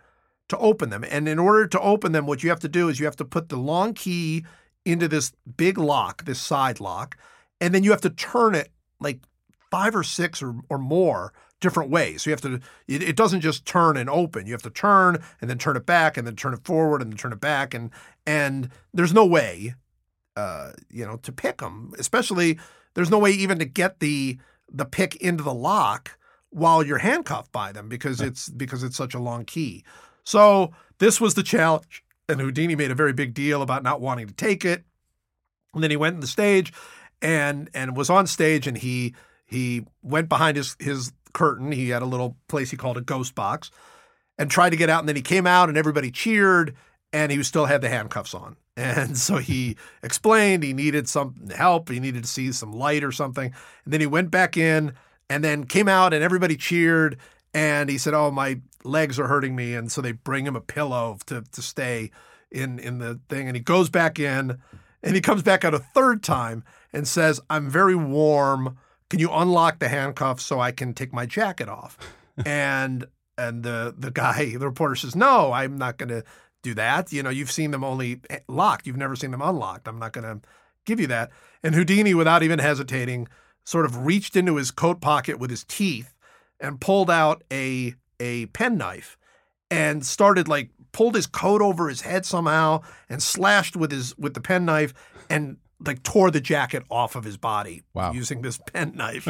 [0.50, 1.04] to open them.
[1.10, 3.26] And in order to open them, what you have to do is you have to
[3.26, 4.46] put the long key
[4.86, 7.18] into this big lock, this side lock,
[7.60, 9.20] and then you have to turn it like
[9.70, 12.24] five or six or, or more different ways.
[12.24, 14.48] So you have to, it, it, doesn't just turn and open.
[14.48, 17.12] You have to turn and then turn it back and then turn it forward and
[17.12, 17.74] then turn it back.
[17.74, 17.92] And,
[18.26, 19.76] and there's no way,
[20.36, 22.60] uh, you know, to pick them, especially
[22.94, 24.38] there's no way even to get the,
[24.72, 26.18] the pick into the lock
[26.50, 29.84] while you're handcuffed by them because it's, because it's such a long key.
[30.24, 34.28] So this was the challenge and Houdini made a very big deal about not wanting
[34.28, 34.84] to take it.
[35.74, 36.74] And then he went on the stage
[37.22, 39.16] and and was on stage and he
[39.46, 41.72] he went behind his his curtain.
[41.72, 43.72] He had a little place he called a ghost box
[44.38, 45.00] and tried to get out.
[45.00, 46.76] And then he came out and everybody cheered
[47.14, 48.56] and he still had the handcuffs on.
[48.78, 51.90] And so he explained he needed some help.
[51.90, 53.54] He needed to see some light or something.
[53.86, 54.94] And then he went back in
[55.30, 57.18] and then came out and everybody cheered.
[57.54, 59.76] And he said, Oh, my legs are hurting me.
[59.76, 62.12] And so they bring him a pillow to, to stay
[62.50, 63.48] in, in the thing.
[63.48, 64.58] And he goes back in
[65.04, 68.78] and he comes back out a third time and says, I'm very warm.
[69.10, 71.98] Can you unlock the handcuffs so I can take my jacket off?
[72.46, 73.06] and
[73.38, 76.24] and the the guy, the reporter says, No, I'm not gonna
[76.62, 77.12] do that.
[77.12, 78.88] You know, you've seen them only eh, locked.
[78.88, 79.88] You've never seen them unlocked.
[79.88, 80.42] I'm not gonna
[80.86, 81.32] give you that.
[81.64, 83.28] And Houdini, without even hesitating,
[83.66, 86.14] sort of reached into his coat pocket with his teeth
[86.60, 89.18] and pulled out a a penknife
[89.70, 94.34] and started like pulled his coat over his head somehow and slashed with his with
[94.34, 94.94] the penknife
[95.30, 98.12] and like tore the jacket off of his body wow.
[98.12, 99.28] using this penknife,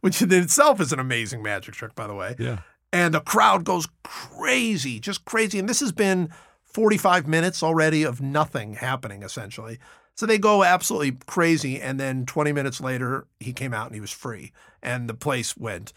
[0.00, 2.34] which in itself is an amazing magic trick, by the way.
[2.38, 2.58] Yeah.
[2.92, 5.58] And the crowd goes crazy, just crazy.
[5.58, 6.30] And this has been
[6.74, 9.78] 45 minutes already of nothing happening, essentially.
[10.14, 11.80] So they go absolutely crazy.
[11.80, 14.52] And then 20 minutes later, he came out and he was free.
[14.82, 15.92] And the place went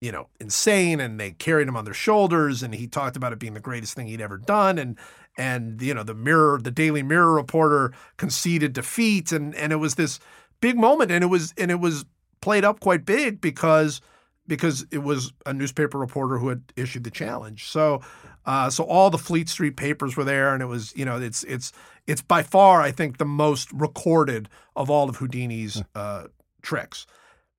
[0.00, 3.38] you know, insane and they carried him on their shoulders and he talked about it
[3.38, 4.96] being the greatest thing he'd ever done and
[5.36, 9.96] and you know, the mirror the Daily Mirror reporter conceded defeat and and it was
[9.96, 10.20] this
[10.60, 12.04] big moment and it was and it was
[12.40, 14.00] played up quite big because
[14.48, 17.68] because it was a newspaper reporter who had issued the challenge.
[17.68, 18.00] So
[18.46, 21.44] uh, so all the Fleet Street papers were there and it was, you know, it's
[21.44, 21.70] it's
[22.06, 26.24] it's by far I think the most recorded of all of Houdini's uh,
[26.62, 27.06] tricks.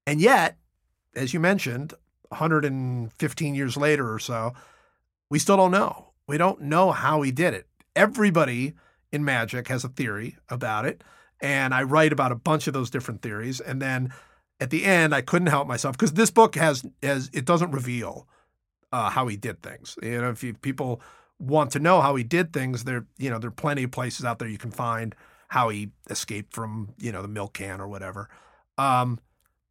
[0.08, 0.58] And yet,
[1.15, 1.93] as you mentioned,
[2.30, 4.54] 115 years later or so,
[5.30, 6.13] we still don't know.
[6.28, 7.67] We don't know how he did it.
[7.95, 8.73] Everybody
[9.12, 11.04] in magic has a theory about it.
[11.41, 13.60] And I write about a bunch of those different theories.
[13.60, 14.12] And then
[14.60, 18.28] at the end, I couldn't help myself because this book has, has it doesn't reveal
[18.91, 19.95] uh, how he did things.
[20.02, 21.02] You know, if you, people
[21.39, 24.26] want to know how he did things, there, you know, there are plenty of places
[24.26, 25.15] out there you can find
[25.48, 28.30] how he escaped from, you know, the milk can or whatever.
[28.78, 29.19] Um,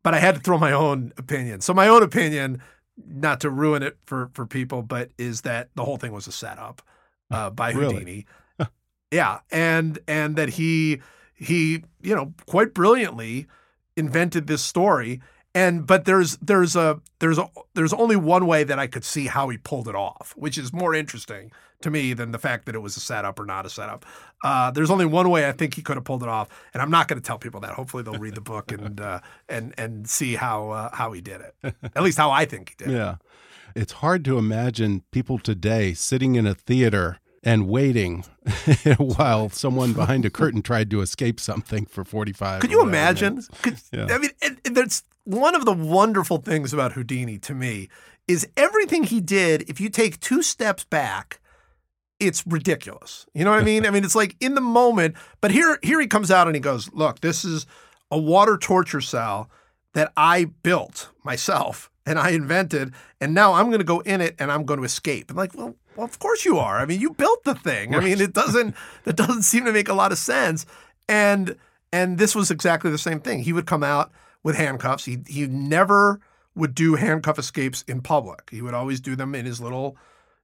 [0.02, 1.60] but I had to throw my own opinion.
[1.60, 2.62] So my own opinion,
[3.06, 6.32] not to ruin it for for people, but is that the whole thing was a
[6.32, 6.82] setup
[7.30, 7.94] uh, by Really?
[7.94, 8.26] Houdini.
[9.10, 11.00] yeah, and and that he
[11.34, 13.46] he you know quite brilliantly
[13.98, 15.20] invented this story.
[15.54, 19.26] And but there's there's a there's a there's only one way that I could see
[19.26, 22.74] how he pulled it off, which is more interesting to me than the fact that
[22.74, 24.04] it was a setup or not a setup.
[24.44, 26.90] Uh, there's only one way I think he could have pulled it off, and I'm
[26.90, 27.70] not going to tell people that.
[27.70, 31.40] Hopefully, they'll read the book and uh, and and see how uh, how he did
[31.40, 31.74] it.
[31.94, 32.90] At least how I think he did.
[32.92, 32.96] it.
[32.98, 33.16] Yeah.
[33.74, 38.24] It's hard to imagine people today sitting in a theater and waiting
[38.98, 43.42] while someone behind a curtain tried to escape something for 45 Could you imagine?
[43.62, 44.06] Could, Yeah.
[44.10, 47.88] I mean, and, and that's one of the wonderful things about Houdini to me
[48.26, 49.62] is everything he did.
[49.68, 51.40] If you take two steps back,
[52.20, 53.26] it's ridiculous.
[53.34, 53.86] You know what I mean?
[53.86, 55.14] I mean, it's like in the moment.
[55.40, 57.66] But here, here he comes out and he goes, "Look, this is
[58.10, 59.50] a water torture cell
[59.94, 64.34] that I built myself and I invented, and now I'm going to go in it
[64.38, 65.76] and I'm going to escape." I'm like, well.
[65.98, 66.78] Well, of course you are.
[66.78, 67.92] I mean, you built the thing.
[67.92, 70.64] I mean, it doesn't that doesn't seem to make a lot of sense.
[71.08, 71.56] And
[71.92, 73.40] and this was exactly the same thing.
[73.42, 74.12] He would come out
[74.44, 75.06] with handcuffs.
[75.06, 76.20] He he never
[76.54, 78.48] would do handcuff escapes in public.
[78.48, 79.96] He would always do them in his little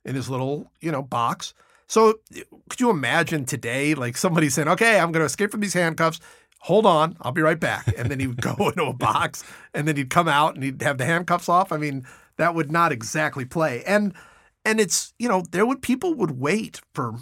[0.04, 1.54] in his little, you know, box.
[1.86, 2.18] So
[2.68, 6.18] could you imagine today like somebody saying, "Okay, I'm going to escape from these handcuffs.
[6.62, 9.86] Hold on, I'll be right back." And then he would go into a box and
[9.86, 11.70] then he'd come out and he'd have the handcuffs off.
[11.70, 12.04] I mean,
[12.38, 13.84] that would not exactly play.
[13.84, 14.14] And
[14.64, 17.16] and it's you know there would people would wait for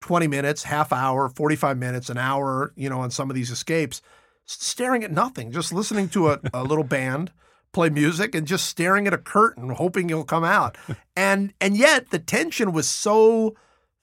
[0.00, 4.00] 20 minutes, half hour, 45 minutes, an hour, you know, on some of these escapes,
[4.46, 7.32] staring at nothing, just listening to a, a little band
[7.72, 10.76] play music and just staring at a curtain, hoping he'll come out.
[11.16, 13.54] And and yet the tension was so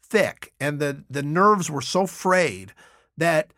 [0.04, 2.74] thick and the the nerves were so frayed
[3.18, 3.52] that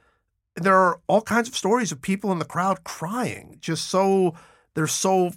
[0.56, 4.34] there are all kinds of stories of people in the crowd crying, just so
[4.76, 5.32] they're so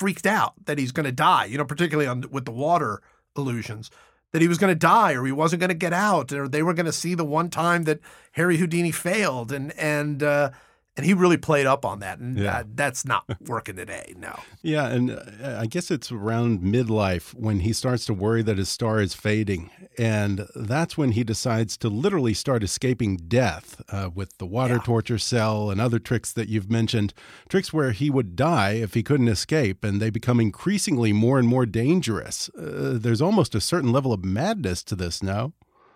[0.00, 1.44] freaked out that he's going to die.
[1.44, 3.02] You know, particularly on with the water
[3.36, 3.90] illusions
[4.32, 6.62] that he was going to die or he wasn't going to get out or they
[6.62, 8.00] were going to see the one time that
[8.32, 10.50] Harry Houdini failed and and uh,
[10.96, 12.58] and he really played up on that, and yeah.
[12.58, 14.14] uh, that's not working today.
[14.16, 14.38] No.
[14.62, 18.68] Yeah, and uh, I guess it's around midlife when he starts to worry that his
[18.68, 24.36] star is fading, and that's when he decides to literally start escaping death uh, with
[24.38, 24.80] the water yeah.
[24.84, 27.14] torture cell and other tricks that you've mentioned.
[27.48, 31.46] Tricks where he would die if he couldn't escape, and they become increasingly more and
[31.46, 32.50] more dangerous.
[32.50, 35.52] Uh, there's almost a certain level of madness to this now.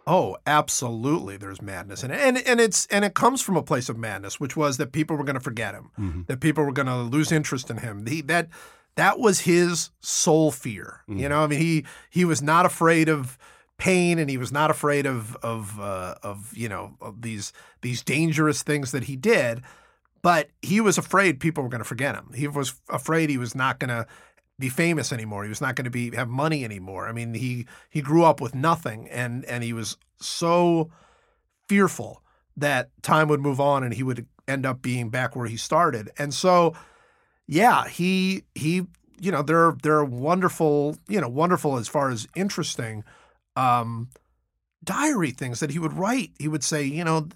[0.07, 1.37] Oh, absolutely.
[1.37, 4.57] There's madness, and and and it's and it comes from a place of madness, which
[4.57, 6.23] was that people were going to forget him, mm-hmm.
[6.27, 8.07] that people were going to lose interest in him.
[8.07, 8.49] He, that
[8.97, 11.01] that was his sole fear.
[11.09, 11.21] Mm-hmm.
[11.21, 13.39] You know, I mean, he he was not afraid of
[13.79, 18.03] pain, and he was not afraid of of uh, of you know of these these
[18.03, 19.63] dangerous things that he did.
[20.23, 22.33] But he was afraid people were going to forget him.
[22.35, 24.07] He was afraid he was not going to
[24.59, 25.43] be famous anymore.
[25.43, 27.09] He was not going to be have money anymore.
[27.09, 30.91] I mean, he he grew up with nothing, and and he was so
[31.69, 32.23] fearful
[32.57, 36.11] that time would move on and he would end up being back where he started.
[36.19, 36.75] And so,
[37.47, 38.87] yeah, he he
[39.21, 43.05] you know they're they're wonderful you know wonderful as far as interesting
[43.57, 44.11] um,
[44.83, 46.31] diary things that he would write.
[46.39, 47.29] He would say, you know.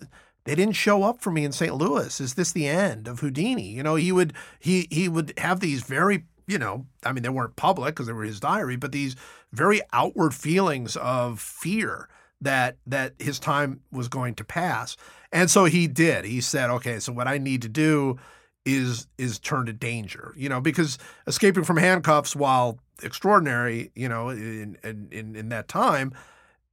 [0.44, 1.74] They didn't show up for me in St.
[1.74, 2.22] Louis.
[2.22, 3.68] Is this the end of Houdini?
[3.68, 7.28] You know, he would he he would have these very you know, I mean, they
[7.28, 9.14] weren't public because they were his diary, but these
[9.52, 12.08] very outward feelings of fear
[12.40, 14.96] that that his time was going to pass.
[15.30, 16.24] And so he did.
[16.24, 18.18] He said, "Okay, so what I need to do
[18.64, 24.30] is is turn to danger." You know, because escaping from handcuffs while extraordinary, you know,
[24.30, 26.14] in in in that time,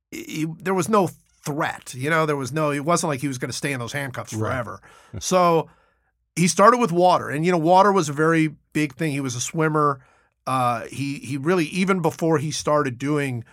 [0.10, 1.10] he, there was no
[1.44, 1.94] threat.
[1.96, 2.72] You know, there was no.
[2.72, 4.80] It wasn't like he was going to stay in those handcuffs forever.
[5.12, 5.22] Right.
[5.22, 5.70] so
[6.36, 9.12] he started with water, and you know, water was a very big thing.
[9.12, 10.02] He was a swimmer.
[10.46, 13.44] Uh, he he really even before he started doing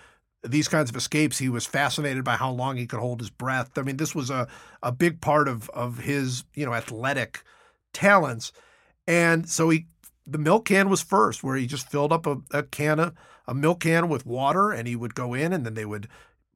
[0.43, 3.79] these kinds of escapes, he was fascinated by how long he could hold his breath.
[3.79, 4.49] I mean, this was a
[4.83, 7.43] a big part of of his you know athletic
[7.93, 8.53] talents,
[9.07, 9.87] and so he
[10.27, 13.15] the milk can was first, where he just filled up a, a can of
[13.47, 16.09] a milk can with water, and he would go in, and then they would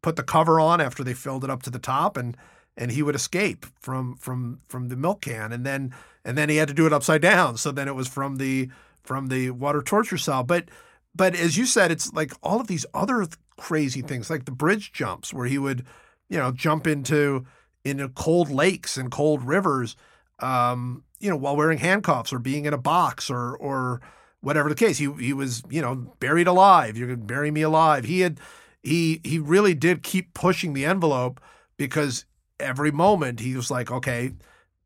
[0.03, 2.37] put the cover on after they filled it up to the top, and
[2.77, 6.57] and he would escape from from from the milk can, and then and then he
[6.57, 7.57] had to do it upside down.
[7.57, 8.70] So then it was from the
[9.03, 10.43] from the water torture cell.
[10.43, 10.68] But
[11.14, 14.93] but as you said, it's like all of these other crazy things, like the bridge
[14.93, 15.87] jumps, where he would,
[16.29, 17.47] you know, jump into
[17.85, 19.97] into cold lakes and cold rivers,
[20.41, 24.03] um, you know, while wearing handcuffs or being in a box or or
[24.41, 24.99] whatever the case.
[24.99, 26.97] He he was, you know, buried alive.
[26.97, 28.05] You're gonna bury me alive.
[28.05, 28.39] He had
[28.83, 31.41] he he really did keep pushing the envelope
[31.79, 32.27] because
[32.59, 34.33] every moment he was like, okay,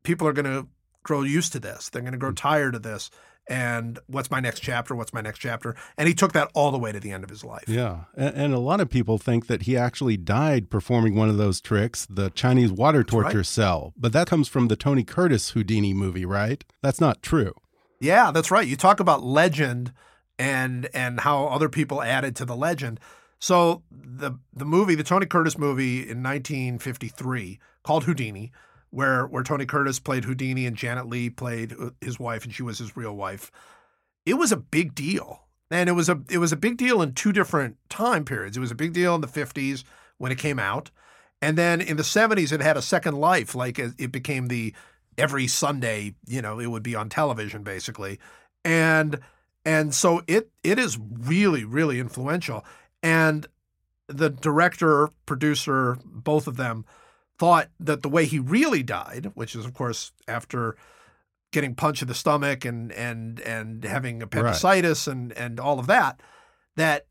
[0.03, 0.65] people are gonna
[1.03, 1.89] grow used to this.
[1.89, 2.37] They're going to grow mm.
[2.37, 3.09] tired of this.
[3.47, 4.95] And what's my next chapter?
[4.95, 5.75] What's my next chapter?
[5.97, 7.67] And he took that all the way to the end of his life.
[7.67, 8.01] Yeah.
[8.15, 11.59] And, and a lot of people think that he actually died performing one of those
[11.59, 13.45] tricks, the Chinese water torture right.
[13.45, 13.93] cell.
[13.97, 16.63] But that comes from the Tony Curtis Houdini movie, right?
[16.81, 17.53] That's not true.
[17.99, 18.67] Yeah, that's right.
[18.67, 19.91] You talk about legend
[20.39, 22.99] and and how other people added to the legend.
[23.41, 28.51] So the the movie, the Tony Curtis movie in 1953 called Houdini,
[28.91, 32.61] where where Tony Curtis played Houdini and Janet Leigh played uh, his wife, and she
[32.61, 33.51] was his real wife.
[34.27, 37.13] It was a big deal, and it was a it was a big deal in
[37.13, 38.57] two different time periods.
[38.57, 39.83] It was a big deal in the '50s
[40.19, 40.91] when it came out,
[41.41, 43.55] and then in the '70s it had a second life.
[43.55, 44.75] Like it became the
[45.17, 48.19] every Sunday, you know, it would be on television basically,
[48.63, 49.19] and
[49.65, 52.63] and so it it is really really influential.
[53.03, 53.47] And
[54.07, 56.85] the director, producer, both of them
[57.37, 60.75] thought that the way he really died, which is of course after
[61.51, 65.15] getting punched in the stomach and and and having appendicitis right.
[65.15, 66.21] and and all of that,
[66.75, 67.05] that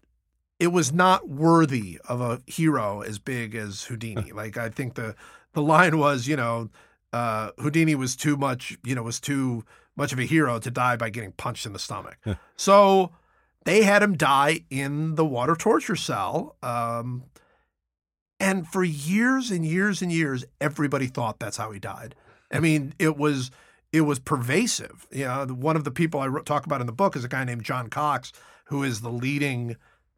[0.59, 4.33] it was not worthy of a hero as big as Houdini.
[4.35, 5.15] like I think the
[5.53, 6.71] the line was, you know,
[7.13, 9.65] uh, Houdini was too much, you know, was too
[9.97, 12.19] much of a hero to die by getting punched in the stomach.
[12.57, 13.11] so
[13.65, 16.57] they had him die in the water torture cell.
[16.63, 17.25] Um,
[18.39, 22.15] and for years and years and years, everybody thought that's how he died.
[22.51, 23.51] I mean, it was
[23.93, 25.07] it was pervasive.
[25.11, 27.45] You know, one of the people I talk about in the book is a guy
[27.45, 28.33] named John Cox,
[28.67, 29.77] who is the leading,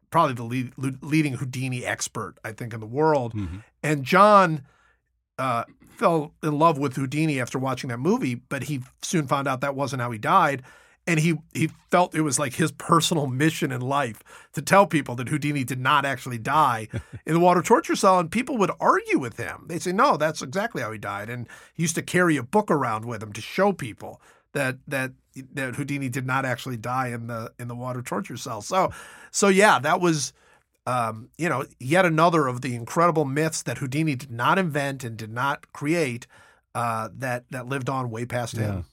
[0.09, 3.33] probably the lead, leading Houdini expert, I think, in the world.
[3.33, 3.57] Mm-hmm.
[3.81, 4.63] And John
[5.37, 5.63] uh,
[5.97, 9.75] fell in love with Houdini after watching that movie, but he soon found out that
[9.75, 10.63] wasn't how he died.
[11.05, 14.23] And he, he felt it was like his personal mission in life
[14.53, 16.87] to tell people that Houdini did not actually die
[17.25, 18.19] in the water torture cell.
[18.19, 19.65] And people would argue with him.
[19.67, 21.29] They'd say, no, that's exactly how he died.
[21.29, 24.21] And he used to carry a book around with him to show people
[24.53, 25.11] that that
[25.53, 28.61] that Houdini did not actually die in the in the water torture cell.
[28.61, 28.91] So
[29.31, 30.31] so yeah, that was
[30.85, 35.15] um, you know, yet another of the incredible myths that Houdini did not invent and
[35.15, 36.27] did not create
[36.75, 38.85] uh, that that lived on way past him.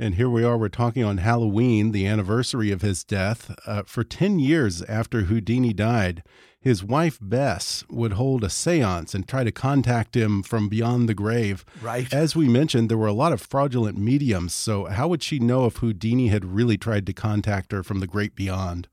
[0.00, 3.52] And here we are, we're talking on Halloween, the anniversary of his death.
[3.66, 6.22] Uh, for 10 years after Houdini died,
[6.60, 11.14] his wife Bess would hold a seance and try to contact him from beyond the
[11.14, 11.64] grave.
[11.82, 12.12] Right.
[12.14, 14.54] As we mentioned, there were a lot of fraudulent mediums.
[14.54, 18.06] So, how would she know if Houdini had really tried to contact her from the
[18.06, 18.86] great beyond?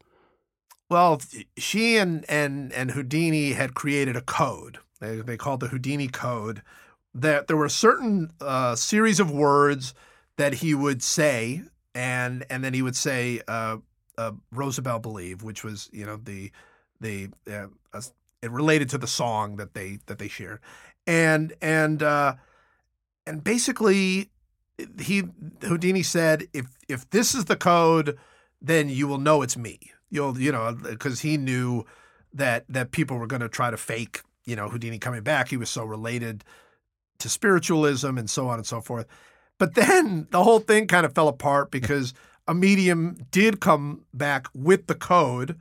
[0.89, 1.21] Well,
[1.55, 4.79] she and and and Houdini had created a code.
[4.99, 6.63] They, they called the Houdini Code.
[7.13, 9.93] That there were a certain uh, series of words
[10.37, 11.61] that he would say,
[11.93, 13.77] and and then he would say uh,
[14.17, 16.51] uh, Rosabelle Believe, which was you know the
[16.99, 17.67] the uh,
[18.41, 20.59] it related to the song that they that they shared,
[21.07, 22.35] and and uh,
[23.25, 24.29] and basically
[24.99, 25.23] he
[25.61, 28.17] Houdini said if if this is the code,
[28.61, 29.79] then you will know it's me.
[30.09, 31.85] You'll you know because he knew
[32.33, 35.49] that that people were going to try to fake you know Houdini coming back.
[35.49, 36.43] He was so related
[37.19, 39.07] to spiritualism and so on and so forth.
[39.57, 42.13] But then the whole thing kind of fell apart because
[42.47, 45.57] a medium did come back with the code,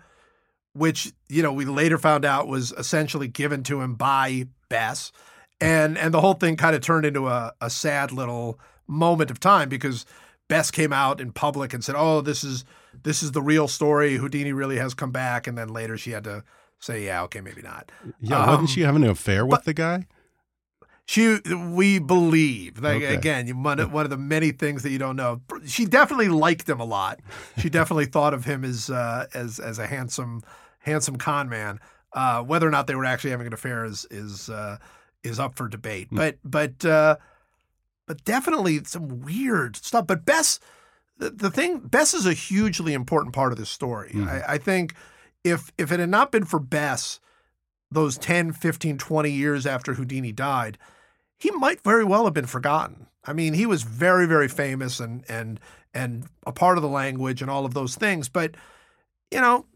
[0.73, 5.13] which you know we later found out was essentially given to him by Bess,
[5.61, 9.41] and and the whole thing kind of turned into a, a sad little moment of
[9.41, 10.05] time because
[10.49, 12.65] Bess came out in public and said, "Oh, this is
[13.03, 14.17] this is the real story.
[14.17, 16.45] Houdini really has come back," and then later she had to
[16.81, 17.91] say, "Yeah, okay, maybe not."
[18.21, 20.07] Yeah, um, wasn't she having an affair with but, the guy?
[21.07, 21.39] She,
[21.71, 22.81] we believe.
[22.81, 23.15] Like Okay.
[23.15, 25.43] again, one of, one of the many things that you don't know.
[25.67, 27.21] She definitely liked him a lot.
[27.59, 30.43] She definitely thought of him as uh, as as a handsome
[30.79, 31.79] handsome con man.
[32.13, 34.79] Uh, whether or not they were actually having an affair is is uh,
[35.23, 36.09] is up for debate.
[36.11, 37.17] But but uh,
[38.07, 40.07] but definitely some weird stuff.
[40.07, 40.59] But Bess,
[41.19, 44.13] the, the thing, Bess is a hugely important part of this story.
[44.17, 44.95] I, I think
[45.43, 47.21] if if it had not been for Bess,
[47.91, 50.79] those 10, 15, 20 years after Houdini died,
[51.39, 53.07] he might very well have been forgotten.
[53.25, 55.61] I mean, he was very, very famous and and
[55.93, 58.29] and a part of the language and all of those things.
[58.29, 58.55] But
[59.31, 59.67] you know,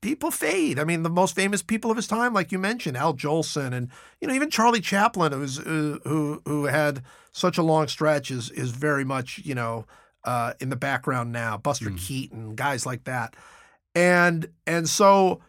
[0.00, 0.78] people fade.
[0.78, 3.90] I mean, the most famous people of his time, like you mentioned, Al Jolson, and
[4.20, 7.02] you know, even Charlie Chaplin, who's who who had
[7.32, 9.86] such a long stretch, is is very much you know
[10.24, 11.58] uh, in the background now.
[11.58, 13.34] Buster Keaton, guys like that,
[13.94, 15.40] and and so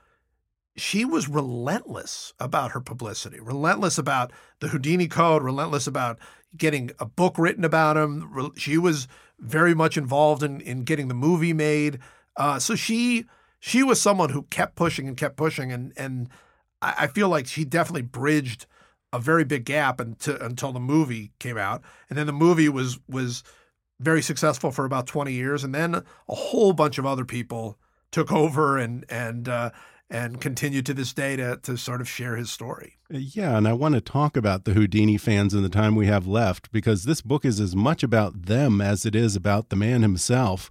[0.75, 6.17] she was relentless about her publicity, relentless about the Houdini Code, relentless about
[6.57, 8.51] getting a book written about him.
[8.57, 9.07] She was
[9.39, 11.99] very much involved in in getting the movie made.
[12.35, 13.25] Uh, so she
[13.59, 16.29] she was someone who kept pushing and kept pushing, and and
[16.81, 18.65] I, feel like she definitely bridged
[19.13, 22.99] a very big gap until until the movie came out, and then the movie was
[23.07, 23.43] was
[23.99, 27.77] very successful for about twenty years, and then a whole bunch of other people
[28.11, 29.69] took over and and uh,
[30.13, 32.97] and continue to this day to to sort of share his story.
[33.09, 36.27] Yeah, and I want to talk about the Houdini fans in the time we have
[36.27, 40.03] left because this book is as much about them as it is about the man
[40.03, 40.69] himself.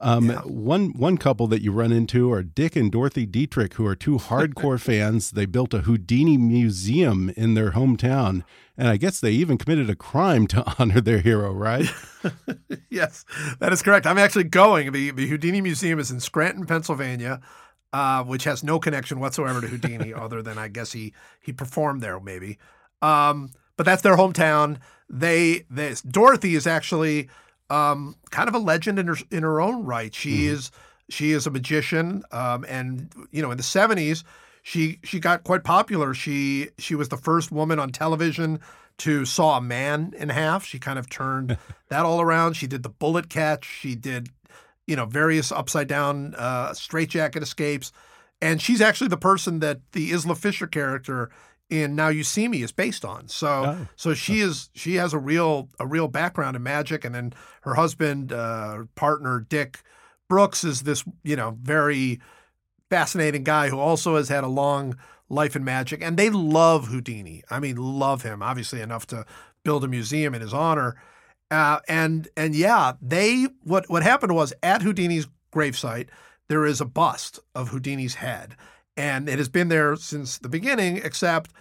[0.00, 3.94] Um, One one couple that you run into are Dick and Dorothy Dietrich, who are
[3.96, 5.32] two hardcore fans.
[5.32, 8.42] They built a Houdini museum in their hometown,
[8.76, 11.52] and I guess they even committed a crime to honor their hero.
[11.52, 11.86] Right?
[12.90, 13.24] yes,
[13.60, 14.06] that is correct.
[14.06, 14.92] I'm actually going.
[14.92, 17.40] The, the Houdini Museum is in Scranton, Pennsylvania,
[17.94, 22.00] uh, which has no connection whatsoever to Houdini, other than I guess he he performed
[22.00, 22.58] there, maybe.
[23.00, 24.78] Um, but that's their hometown.
[25.08, 27.28] They this Dorothy is actually
[27.70, 30.12] um, kind of a legend in her in her own right.
[30.12, 30.72] She is
[31.08, 34.24] she is a magician, um, and you know in the '70s
[34.64, 36.14] she she got quite popular.
[36.14, 38.58] She she was the first woman on television
[38.98, 40.64] to saw a man in half.
[40.64, 41.58] She kind of turned
[41.90, 42.54] that all around.
[42.54, 43.64] She did the bullet catch.
[43.64, 44.30] She did
[44.86, 47.92] you know various upside down uh, straitjacket escapes,
[48.40, 51.30] and she's actually the person that the Isla Fisher character
[51.70, 53.28] in Now You See Me is based on.
[53.28, 53.88] So Oh.
[53.96, 57.32] so she is she has a real a real background in magic, and then
[57.62, 59.80] her husband uh, partner Dick
[60.28, 62.20] Brooks is this you know very
[62.90, 64.96] fascinating guy who also has had a long
[65.28, 67.42] life in magic, and they love Houdini.
[67.50, 69.24] I mean, love him obviously enough to
[69.64, 70.96] build a museum in his honor.
[71.54, 76.08] Uh, and and yeah, they what what happened was at Houdini's gravesite,
[76.48, 78.56] there is a bust of Houdini's head.
[78.96, 81.52] And it has been there since the beginning, except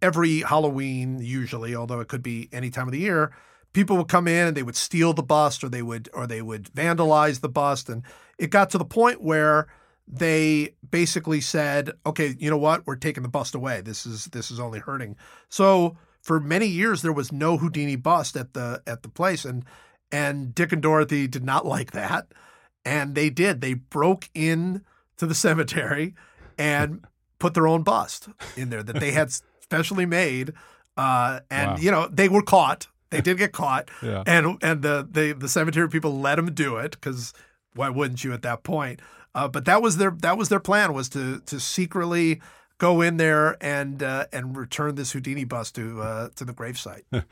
[0.00, 3.32] every Halloween, usually, although it could be any time of the year,
[3.74, 6.40] people would come in and they would steal the bust or they would or they
[6.40, 7.90] would vandalize the bust.
[7.90, 8.02] And
[8.38, 9.66] it got to the point where
[10.08, 12.86] they basically said, okay, you know what?
[12.86, 13.82] We're taking the bust away.
[13.82, 15.16] This is this is only hurting.
[15.50, 19.44] So for many years there was no Houdini bust at the at the place.
[19.44, 19.64] And
[20.10, 22.26] and Dick and Dorothy did not like that.
[22.84, 23.60] And they did.
[23.60, 24.82] They broke in
[25.18, 26.14] to the cemetery
[26.58, 27.04] and
[27.38, 30.52] put their own bust in there that they had specially made.
[30.96, 31.76] Uh, and Wow.
[31.78, 32.86] you know they were caught.
[33.10, 34.22] They did get caught, Yeah.
[34.26, 37.32] and and the the, the cemetery people let them do it because
[37.74, 39.00] why wouldn't you at that point?
[39.34, 42.40] Uh, but that was their that was their plan was to to secretly
[42.78, 47.02] go in there and uh, and return this Houdini bust to uh, to the gravesite.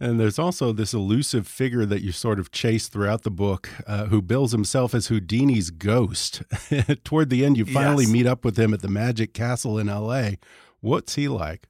[0.00, 4.06] And there's also this elusive figure that you sort of chase throughout the book uh,
[4.06, 6.42] who bills himself as Houdini's ghost.
[7.04, 8.12] Toward the end, you finally Yes.
[8.12, 10.32] meet up with him at the Magic Castle in LA.
[10.80, 11.68] What's he like?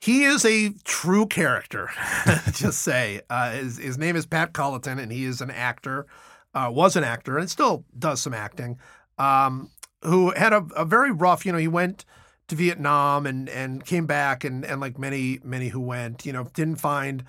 [0.00, 1.88] He is a true character,
[2.52, 3.20] just say.
[3.30, 6.06] Uh, his, his name is Pat Culliton, and he is an actor,
[6.54, 8.78] uh, was an actor, and still does some acting,
[9.18, 9.70] um,
[10.02, 12.04] who had a, a very rough, you know, he went
[12.52, 16.44] to Vietnam and, and came back, and, and like many, many who went, you know,
[16.54, 17.24] didn't find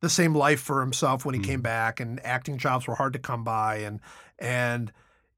[0.00, 1.64] the same life for himself when he came mm.
[1.64, 3.78] back, and acting jobs were hard to come by.
[3.78, 4.00] And,
[4.38, 4.92] and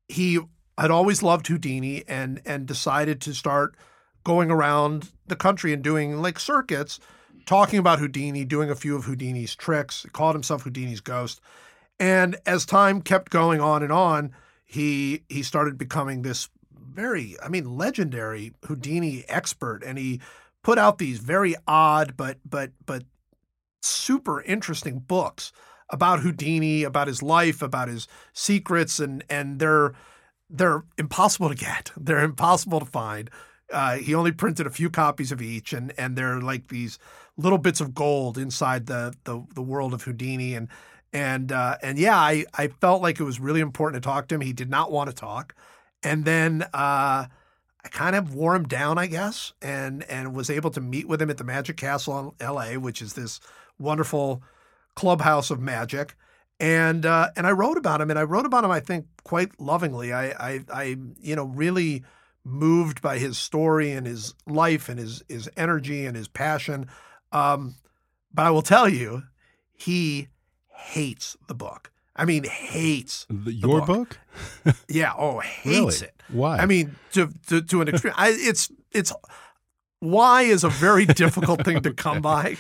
[0.08, 0.38] he
[0.78, 3.74] had always loved Houdini and, and decided to start
[4.24, 7.00] going around the country and doing like circuits,
[7.46, 10.02] talking about Houdini, doing a few of Houdini's tricks.
[10.02, 11.40] He called himself Houdini's ghost.
[11.98, 14.32] And as time kept going on and on,
[14.66, 16.48] he he started becoming this
[17.00, 19.82] very, I mean, legendary Houdini expert.
[19.84, 20.20] And he
[20.62, 23.04] put out these very odd but but but
[23.82, 25.52] super interesting books
[25.88, 29.92] about Houdini, about his life, about his secrets, and and they're
[30.48, 31.92] they're impossible to get.
[31.96, 33.30] They're impossible to find.
[33.72, 36.98] Uh, he only printed a few copies of each, and and they're like these
[37.36, 40.68] little bits of gold inside the the, the world of Houdini, and
[41.12, 44.34] and uh, and yeah, I I felt like it was really important to talk to
[44.34, 44.40] him.
[44.40, 45.54] He did not want to talk,
[46.02, 47.26] and then uh,
[47.84, 51.20] I kind of wore him down, I guess, and and was able to meet with
[51.20, 53.40] him at the Magic Castle in L.A., which is this
[53.78, 54.42] wonderful
[54.94, 56.14] clubhouse of magic.
[56.58, 59.58] And uh, and I wrote about him, and I wrote about him, I think, quite
[59.58, 60.12] lovingly.
[60.12, 62.04] I, I, I you know, really
[62.44, 66.86] moved by his story and his life and his his energy and his passion.
[67.32, 67.76] Um,
[68.32, 69.22] but I will tell you,
[69.72, 70.28] he
[70.68, 71.90] hates the book.
[72.16, 74.18] I mean, hates The, your book.
[74.64, 74.76] book?
[74.88, 75.12] yeah.
[75.16, 75.96] Oh, hates Really?
[76.08, 76.22] it.
[76.28, 76.58] Why?
[76.58, 78.14] I mean, to to, to an extreme.
[78.16, 79.12] I, it's it's
[80.00, 82.56] why is a very difficult thing to come by.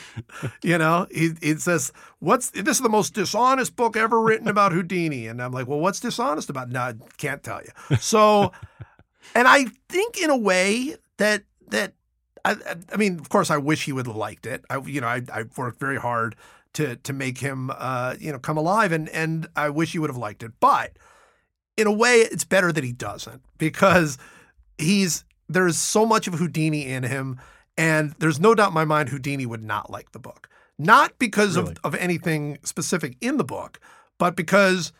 [0.62, 5.26] You know, he says, "What's this is the most dishonest book ever written about Houdini,"
[5.26, 7.96] and I'm like, "Well, what's dishonest about?" No, I can't tell you.
[7.98, 8.52] So,
[9.34, 11.94] and I think in a way that that
[12.44, 14.64] I, I- I mean, of course, I wish he would have liked it.
[14.70, 16.36] I, you know, I, I worked very hard
[16.74, 20.10] to to make him, uh, you know, come alive, and and I wish he would
[20.10, 20.52] have liked it.
[20.60, 20.92] But
[21.76, 24.18] in a way, it's better that he doesn't because
[24.78, 27.40] he's there's so much of Houdini in him,
[27.76, 30.48] and there's no doubt in my mind Houdini would not like the book,
[30.78, 31.72] not because Really?
[31.72, 33.80] of of anything specific in the book,
[34.18, 34.92] but because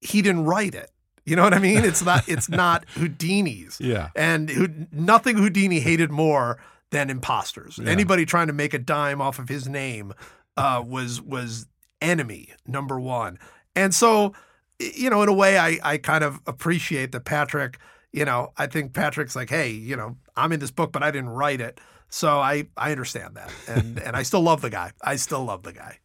[0.00, 0.90] he didn't write it.
[1.26, 1.84] You know what I mean?
[1.84, 3.78] It's not it's not Houdini's.
[3.80, 4.08] yeah.
[4.16, 6.58] And who, nothing Houdini hated more
[6.90, 7.78] than imposters.
[7.80, 7.88] Yeah.
[7.90, 10.12] Anybody trying to make a dime off of his name
[10.56, 11.66] uh, was was
[12.00, 13.38] enemy number one.
[13.76, 14.34] And so,
[14.78, 17.78] you know, in a way, I I kind of appreciate that Patrick.
[18.12, 21.10] You know, I think Patrick's like, hey, you know, I'm in this book, but I
[21.12, 24.92] didn't write it, so I I understand that, and and I still love the guy.
[25.02, 25.98] I still love the guy.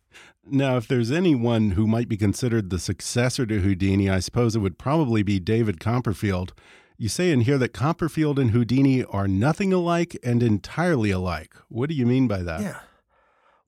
[0.47, 4.59] Now, if there's anyone who might be considered the successor to Houdini, I suppose it
[4.59, 6.53] would probably be David Copperfield.
[6.97, 11.55] You say in here that Copperfield and Houdini are nothing alike and entirely alike.
[11.67, 12.61] What do you mean by that?
[12.61, 12.79] Yeah.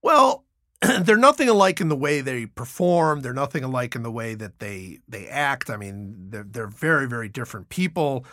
[0.04, 0.46] Well,
[1.02, 3.22] they're nothing alike in the way they perform.
[3.22, 5.70] They're nothing alike in the way that they they act.
[5.70, 8.26] I mean, they're they're very very different people.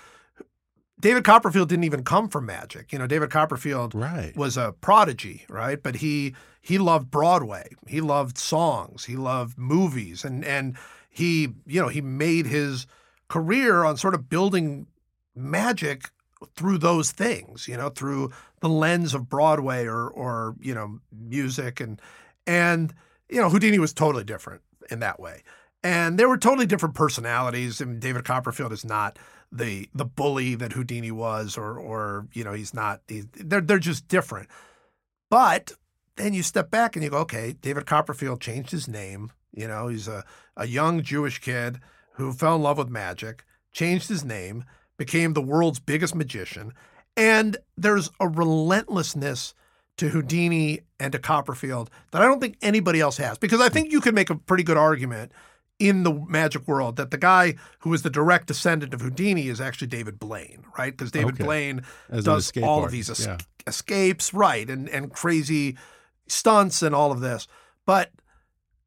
[1.00, 2.92] David Copperfield didn't even come from magic.
[2.92, 4.34] You know, David Copperfield Right.
[4.36, 5.82] was a prodigy, right?
[5.82, 7.68] But he he loved Broadway.
[7.86, 9.04] He loved songs.
[9.04, 10.76] He loved movies, and and
[11.10, 12.86] he you know he made his
[13.28, 14.86] career on sort of building
[15.34, 16.10] magic
[16.56, 17.68] through those things.
[17.68, 22.00] You know, through the lens of Broadway or or you know music and
[22.46, 22.94] and
[23.28, 25.42] you know Houdini was totally different in that way.
[25.82, 27.82] And they were totally different personalities.
[27.82, 29.18] I mean, David Copperfield is not
[29.52, 33.02] the the bully that Houdini was, or or you know he's not.
[33.08, 34.48] He's, they're they're just different.
[35.30, 35.72] But
[36.16, 39.30] then you step back and you go, okay, David Copperfield changed his name.
[39.52, 40.24] You know, he's a
[40.56, 41.80] a young Jewish kid
[42.14, 44.64] who fell in love with magic, changed his name,
[44.96, 46.72] became the world's biggest magician,
[47.16, 49.54] and there's a relentlessness
[49.98, 53.38] to Houdini and to Copperfield that I don't think anybody else has.
[53.38, 55.32] Because I think you could make a pretty good argument
[55.78, 59.60] in the magic world that the guy who is the direct descendant of Houdini is
[59.60, 60.92] actually David Blaine, right?
[60.96, 61.44] Because David Okay.
[61.44, 63.38] Blaine As does all of these es- yeah.
[63.66, 65.76] escapes, right, and and crazy
[66.28, 67.46] stunts and all of this.
[67.86, 68.10] But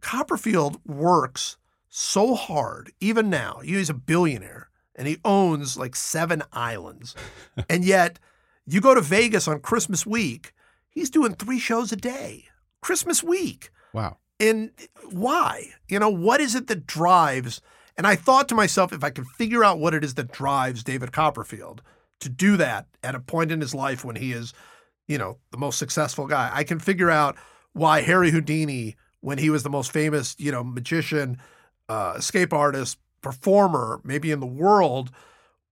[0.01, 1.57] Copperfield works
[1.89, 3.59] so hard, even now.
[3.63, 7.15] He's a billionaire and he owns like seven islands.
[7.69, 8.19] and yet,
[8.65, 10.53] you go to Vegas on Christmas week,
[10.97, 12.45] he's doing three shows a day.
[12.81, 13.69] Christmas week.
[13.93, 14.17] Wow.
[14.39, 14.71] And
[15.11, 15.67] why?
[15.87, 17.61] You know, what is it that drives?
[17.97, 20.83] And I thought to myself, if I could figure out what it is that drives
[20.83, 21.83] David Copperfield
[22.19, 24.53] to do that at a point in his life when he is,
[25.07, 27.35] you know, the most successful guy, I can figure out
[27.73, 31.37] why Harry Houdini, when he was the most famous, you know, magician,
[31.89, 35.11] uh, escape artist, performer, maybe in the world,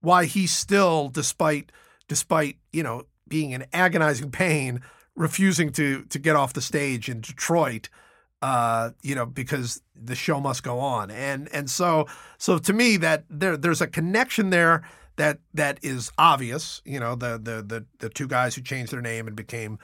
[0.02, 1.72] why he still, despite,
[2.08, 4.82] despite, you know, being in agonizing pain,
[5.16, 7.90] refusing to to get off the stage in Detroit
[8.46, 11.10] uh, you know, because the show must go on.
[11.10, 12.06] And and so
[12.38, 16.82] so to me that there there's a connection there that that is obvious.
[16.86, 19.80] You know, the the the the two guys who changed their name and became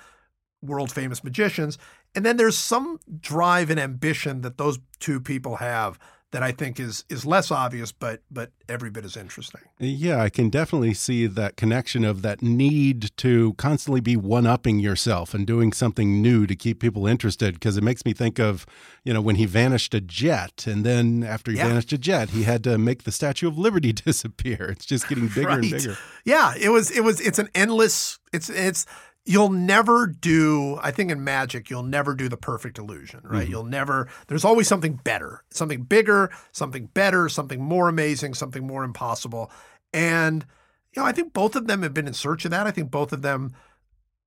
[0.61, 1.79] world famous magicians.
[2.13, 5.97] And then there's some drive and ambition that those two people have
[6.31, 9.61] that I think is is less obvious, but but every bit as interesting.
[9.79, 14.79] Yeah, I can definitely see that connection of that need to constantly be one upping
[14.79, 17.55] yourself and doing something new to keep people interested.
[17.55, 18.65] Because it makes me think of,
[19.03, 21.67] you know, when he vanished a jet, and then after he Yeah.
[21.67, 24.69] vanished a jet, he had to make the Statue of Liberty disappear.
[24.71, 25.97] It's just getting bigger and bigger.
[26.23, 28.85] Yeah, it was it was it's an endless it's it's
[29.25, 33.47] you'll never do I think in magic you'll never do the perfect illusion, right?
[33.47, 38.83] You'll never there's always something better, something bigger, something better, something more amazing, something more
[38.83, 39.51] impossible.
[39.93, 40.45] And
[40.93, 42.67] you know, I think both of them have been in search of that.
[42.67, 43.53] I think both of them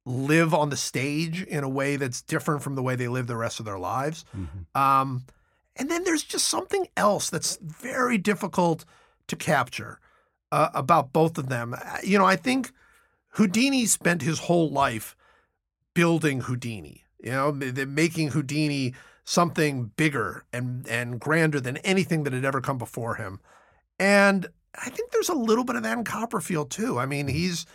[0.06, 3.36] live on the stage in a way that's different from the way they live the
[3.36, 4.24] rest of their lives.
[4.74, 5.24] Um,
[5.76, 8.84] and then there's just something else that's very difficult
[9.26, 9.98] to capture
[10.52, 11.74] uh, about both of them.
[11.74, 12.70] Uh, You know, I think
[13.34, 15.16] Houdini spent his whole life
[15.94, 17.04] building Houdini.
[17.22, 22.44] You know, ma- ma- making Houdini something bigger and and grander than anything that had
[22.44, 23.40] ever come before him.
[23.98, 26.98] And I think there's a little bit of that in Copperfield too.
[26.98, 27.36] I mean, mm-hmm.
[27.36, 27.66] he's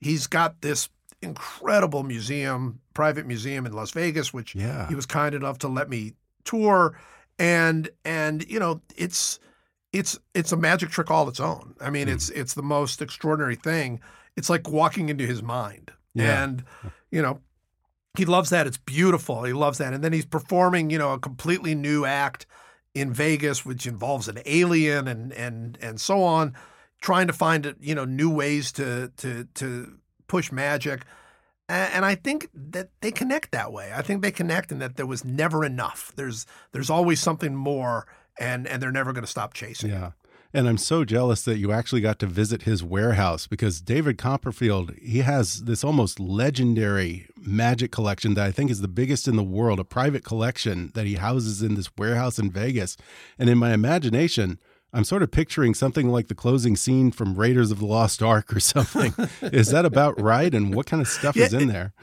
[0.00, 0.88] he's got this
[1.20, 4.88] incredible museum, private museum in Las Vegas, which Yeah.
[4.88, 6.98] he was kind enough to let me tour.
[7.38, 9.38] And and you know, it's
[9.92, 11.74] it's it's a magic trick all its own.
[11.80, 12.14] I mean, hmm.
[12.14, 14.00] it's it's the most extraordinary thing.
[14.36, 15.90] It's like walking into his mind.
[16.14, 16.42] Yeah.
[16.42, 16.64] And
[17.10, 17.40] you know,
[18.16, 18.66] he loves that.
[18.66, 19.44] It's beautiful.
[19.44, 19.92] He loves that.
[19.92, 22.46] And then he's performing, you know, a completely new act
[22.94, 26.54] in Vegas, which involves an alien and and and so on,
[27.00, 31.04] trying to find you know new ways to to to push magic.
[31.68, 33.92] And I think that they connect that way.
[33.94, 36.12] I think they connect, and that there was never enough.
[36.16, 38.06] There's there's always something more,
[38.38, 39.90] and and they're never going to stop chasing.
[39.90, 39.94] it.
[39.94, 40.10] Yeah.
[40.54, 44.92] And I'm so jealous that you actually got to visit his warehouse because David Copperfield,
[45.00, 49.42] he has this almost legendary magic collection that I think is the biggest in the
[49.42, 52.96] world, a private collection that he houses in this warehouse in Vegas.
[53.38, 54.58] And in my imagination,
[54.92, 58.54] I'm sort of picturing something like the closing scene from Raiders of the Lost Ark
[58.54, 59.14] or something.
[59.40, 60.54] is that about right?
[60.54, 61.94] And what kind of stuff Yeah, is in there?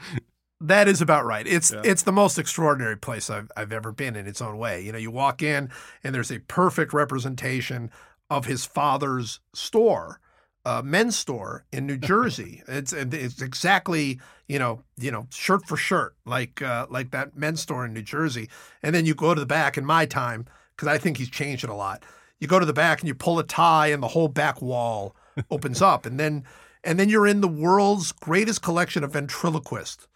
[0.60, 1.46] That is about right.
[1.46, 1.82] It's Yeah.
[1.84, 4.82] it's the most extraordinary place I've I've ever been in its own way.
[4.84, 5.70] You know, you walk in
[6.04, 7.90] and there's a perfect representation
[8.30, 10.20] of his father's store,
[10.64, 12.62] uh, men's store in New Jersey.
[12.68, 17.60] it's it's exactly you know you know shirt for shirt like uh, like that men's
[17.60, 18.48] store in New Jersey.
[18.82, 21.64] And then you go to the back in my time because I think he's changed
[21.64, 22.04] it a lot.
[22.38, 25.14] You go to the back and you pull a tie and the whole back wall
[25.50, 26.44] opens up and then
[26.84, 30.06] and then you're in the world's greatest collection of ventriloquist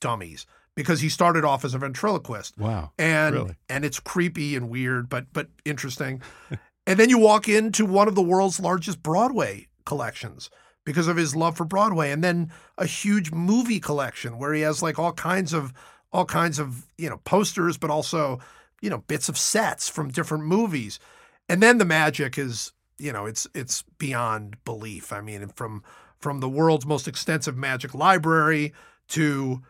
[0.00, 2.92] dummies because he started off as a ventriloquist Wow.
[2.98, 3.56] and Really?
[3.68, 6.20] and it's creepy and weird but but interesting
[6.88, 10.48] and then you walk into one of the world's largest broadway collections
[10.84, 14.82] because of his love for broadway and then a huge movie collection where he has
[14.82, 15.74] like all kinds of
[16.14, 18.40] all kinds of you know posters but also
[18.80, 20.98] you know bits of sets from different movies.
[21.46, 25.12] And then the magic is you know it's it's beyond belief.
[25.12, 25.82] I mean from
[26.18, 28.72] from the world's most extensive magic library
[29.08, 29.60] to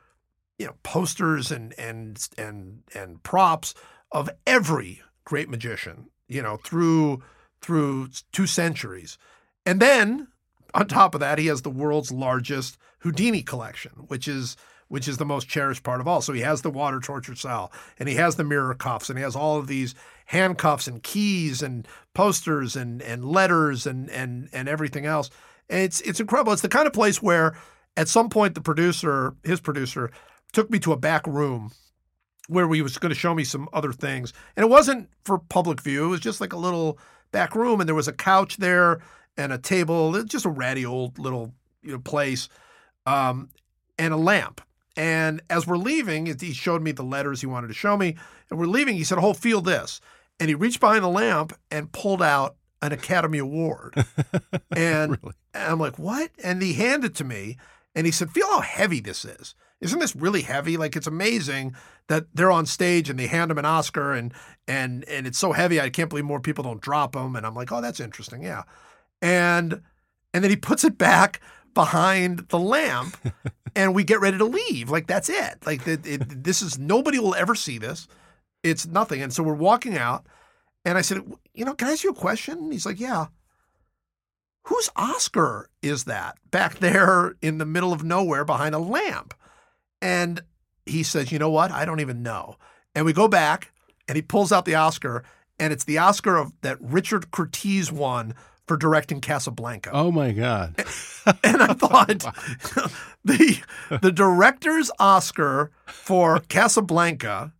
[0.57, 3.75] you know posters and and and and props
[4.13, 7.23] of every great magician you know through
[7.61, 9.19] through two centuries
[9.67, 10.29] and then
[10.75, 14.57] on top of that he has the world's largest houdini collection which is
[14.89, 16.21] which is the most cherished part of all.
[16.21, 19.23] So he has the water torture cell, and he has the mirror cuffs, and he
[19.23, 19.95] has all of these
[20.27, 25.31] handcuffs and keys and posters and and letters and and and everything else.
[25.69, 26.53] And it's it's incredible.
[26.53, 27.57] It's the kind of place where
[27.97, 30.11] at some point the producer, his producer,
[30.53, 31.73] took me to a back room
[32.49, 34.33] where he was going to show me some other things.
[34.57, 36.07] And it wasn't for public view.
[36.07, 36.99] It was just like a little
[37.31, 39.01] back room and there was a couch there
[39.37, 42.49] and a table, just a ratty old little you know, place,
[43.07, 43.51] um,
[43.99, 44.61] and a lamp.
[44.97, 48.17] And as we're leaving, he showed me the letters he wanted to show me.
[48.51, 50.01] And we're leaving, he said, Oh, feel this.
[50.41, 53.95] And he reached behind the lamp and pulled out an Academy Award.
[54.77, 55.35] and really?
[55.55, 56.31] I'm like, What?
[56.43, 57.59] And he handed it to me
[57.95, 59.55] and he said, Feel how heavy this is.
[59.81, 60.77] Isn't this really heavy?
[60.77, 61.75] Like it's amazing
[62.09, 64.33] that they're on stage and they hand him an Oscar and
[64.67, 65.81] and and it's so heavy.
[65.81, 67.37] I can't believe more people don't drop them.
[67.37, 68.43] And I'm like, oh, that's interesting.
[68.43, 68.65] Yeah.
[69.23, 69.83] And
[70.35, 71.41] and then he puts it back
[71.75, 73.17] behind the lamp
[73.77, 74.91] and we get ready to leave.
[74.91, 75.65] Like that's it.
[75.65, 78.09] Like it, it, this is nobody will ever see this.
[78.65, 79.23] It's nothing.
[79.23, 80.27] And so we're walking out
[80.85, 81.23] and I said,
[81.55, 82.59] you know, can I ask you a question?
[82.59, 83.27] And he's like, yeah.
[84.65, 89.35] Whose Oscar is that back there in the middle of nowhere behind a lamp?
[90.01, 90.43] And
[90.87, 91.71] he says, you know what?
[91.71, 92.57] I don't even know.
[92.95, 93.73] And we go back
[94.07, 95.25] and he pulls out the Oscar
[95.59, 98.35] and it's the Oscar of that Richard Curtiz won
[98.67, 99.91] for directing Casablanca.
[99.93, 100.75] Oh my God.
[101.43, 102.09] and I thought
[103.25, 103.59] the
[104.03, 107.53] the director's Oscar for Casablanca,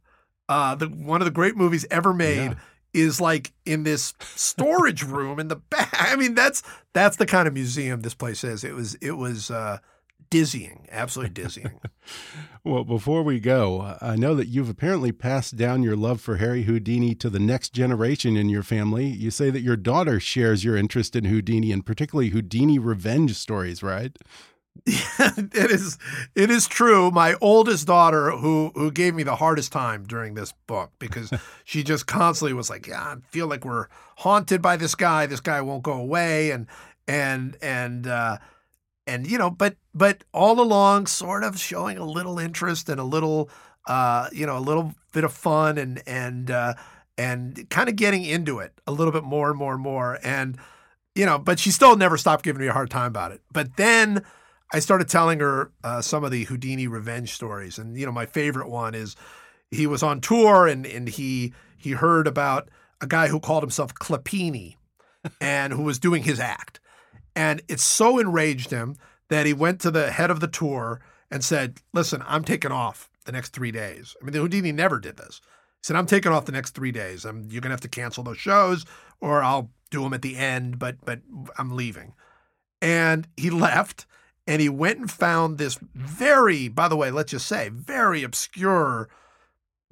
[0.49, 2.55] uh, the one of the great movies ever made, yeah.
[2.93, 5.89] is like in this storage room in the back.
[5.99, 6.63] I mean, that's
[6.93, 8.63] that's the kind of museum this place is.
[8.63, 9.79] It was it was uh,
[10.31, 11.81] dizzying, absolutely dizzying.
[12.65, 16.63] well, before we go, I know that you've apparently passed down your love for Harry
[16.63, 19.07] Houdini to the next generation in your family.
[19.07, 23.83] You say that your daughter shares your interest in Houdini and particularly Houdini revenge stories,
[23.83, 24.17] right?
[24.87, 25.99] Yeah, it is.
[26.35, 27.11] It is true.
[27.11, 31.33] My oldest daughter, who who gave me the hardest time during this book, because
[31.65, 35.27] she just constantly was like, "Yeah, I feel like we're haunted by this guy.
[35.27, 36.67] This guy won't go away," and
[37.07, 38.39] and and uh,
[39.09, 43.05] and you know, but but all along, sort of showing a little interest and a
[43.05, 43.51] little,
[43.87, 46.75] uh, you know, a little bit of fun and and uh,
[47.17, 50.19] and kind of getting into it a little bit more and more and more.
[50.23, 50.59] And
[51.15, 53.41] you know, but she still never stopped giving me a hard time about it.
[53.51, 54.25] But then
[54.73, 58.27] I started telling her uh, some of the Houdini revenge stories, and you know, my
[58.27, 59.17] favorite one is
[59.71, 62.69] he was on tour and and he he heard about
[63.01, 64.77] a guy who called himself Kleppini
[65.41, 66.81] and who was doing his act.
[67.39, 68.97] And it so enraged him
[69.29, 73.09] that he went to the head of the tour and said, Listen, I'm taking off
[73.27, 74.17] the next three days.
[74.21, 75.41] I mean, Houdini never did this.
[75.77, 77.25] He said, I'm taking off the next three days.
[77.25, 78.85] I'm, you're going to have to cancel those shows
[79.21, 81.21] or I'll do them at the end, but, but
[81.57, 82.15] I'm leaving.
[82.83, 84.07] And he left
[84.49, 89.09] and he went and found this very, by the way, let's just say, very obscure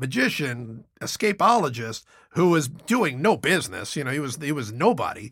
[0.00, 3.94] magician, escapologist who was doing no business.
[3.94, 5.30] You know, he was he was nobody.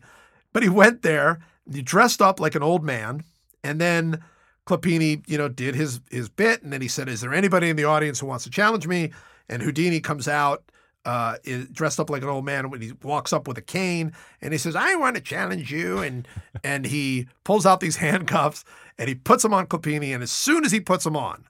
[0.53, 1.41] But he went there
[1.71, 3.23] he dressed up like an old man,
[3.63, 4.23] and then
[4.67, 7.75] Kleppini, you know, did his his bit, and then he said, "Is there anybody in
[7.75, 9.11] the audience who wants to challenge me?"
[9.47, 10.63] And Houdini comes out,
[11.05, 14.13] uh, is dressed up like an old man when he walks up with a cane,
[14.41, 16.27] and he says, "I want to challenge you," and
[16.63, 18.65] and he pulls out these handcuffs
[18.97, 21.45] and he puts them on Kleppini, and as soon as he puts them on,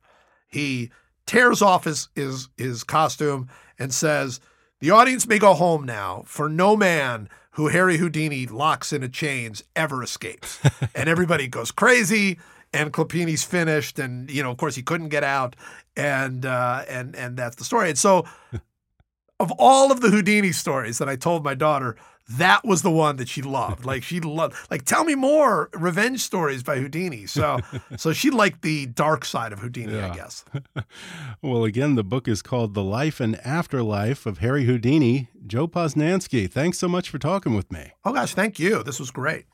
[0.47, 0.91] he
[1.25, 3.47] tears off his his his costume
[3.79, 4.39] and says,
[4.85, 9.63] "The audience may go home now, for no man." who Harry Houdini locks into chains
[9.77, 10.59] ever escapes.
[10.93, 12.37] and everybody goes crazy
[12.73, 15.55] and Kleppini's finished and you know of course he couldn't get out
[15.95, 17.87] and uh, and and that's the story.
[17.87, 18.25] And so
[19.39, 21.95] of all of the Houdini stories that I told my daughter,
[22.27, 23.85] that was the one that she loved.
[23.85, 27.25] Like she loved like tell me more revenge stories by Houdini.
[27.25, 27.59] So
[27.97, 30.11] so she liked the dark side of Houdini, yeah.
[30.11, 30.45] I guess.
[31.41, 35.29] well, again, the book is called The Life and Afterlife of Harry Houdini.
[35.45, 37.91] Joe Posnanski, thanks so much for talking with me.
[38.03, 38.81] Oh gosh, thank you.
[38.83, 39.45] This was great.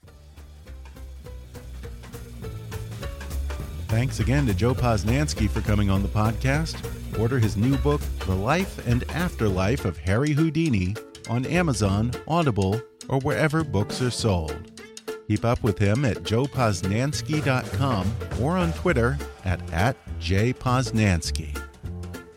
[3.87, 7.00] Thanks again to Joe Posnanski for coming on the podcast.
[7.19, 10.95] Order his new book, The Life and Afterlife of Harry Houdini
[11.29, 14.81] on Amazon, Audible, or wherever books are sold.
[15.27, 21.70] Keep up with him at joeposnanski.com or on Twitter at, at jposnanski.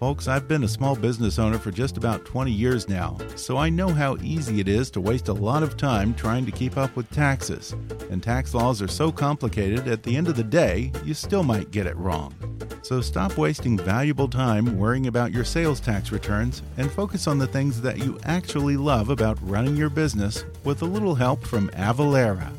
[0.00, 3.70] Folks, I've been a small business owner for just about 20 years now, so I
[3.70, 6.94] know how easy it is to waste a lot of time trying to keep up
[6.96, 7.76] with taxes.
[8.10, 11.70] And tax laws are so complicated, at the end of the day, you still might
[11.70, 12.34] get it wrong.
[12.82, 17.46] So stop wasting valuable time worrying about your sales tax returns and focus on the
[17.46, 22.52] things that you actually love about running your business with a little help from Avalara.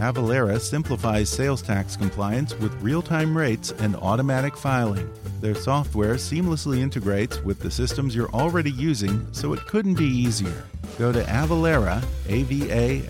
[0.00, 5.12] Avalara simplifies sales tax compliance with real time rates and automatic filing.
[5.42, 10.64] Their software seamlessly integrates with the systems you're already using, so it couldn't be easier.
[10.98, 13.06] Go to Avalara, A-V-A-L-A-R-A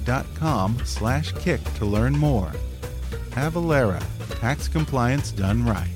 [0.00, 2.50] dot com slash kick to learn more.
[3.32, 4.02] Avalara,
[4.40, 5.90] tax compliance done right.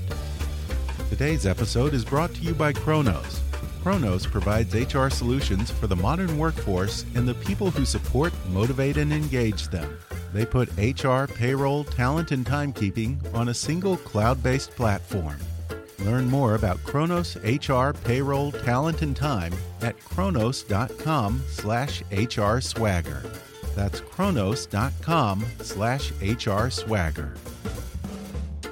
[1.08, 3.40] Today's episode is brought to you by Kronos.
[3.86, 9.12] Kronos provides HR solutions for the modern workforce and the people who support, motivate, and
[9.12, 9.96] engage them.
[10.32, 15.36] They put HR, payroll, talent, and timekeeping on a single cloud based platform.
[16.00, 23.22] Learn more about Kronos HR, payroll, talent, and time at kronos.com slash HR swagger.
[23.76, 27.34] That's kronos.com slash HR swagger.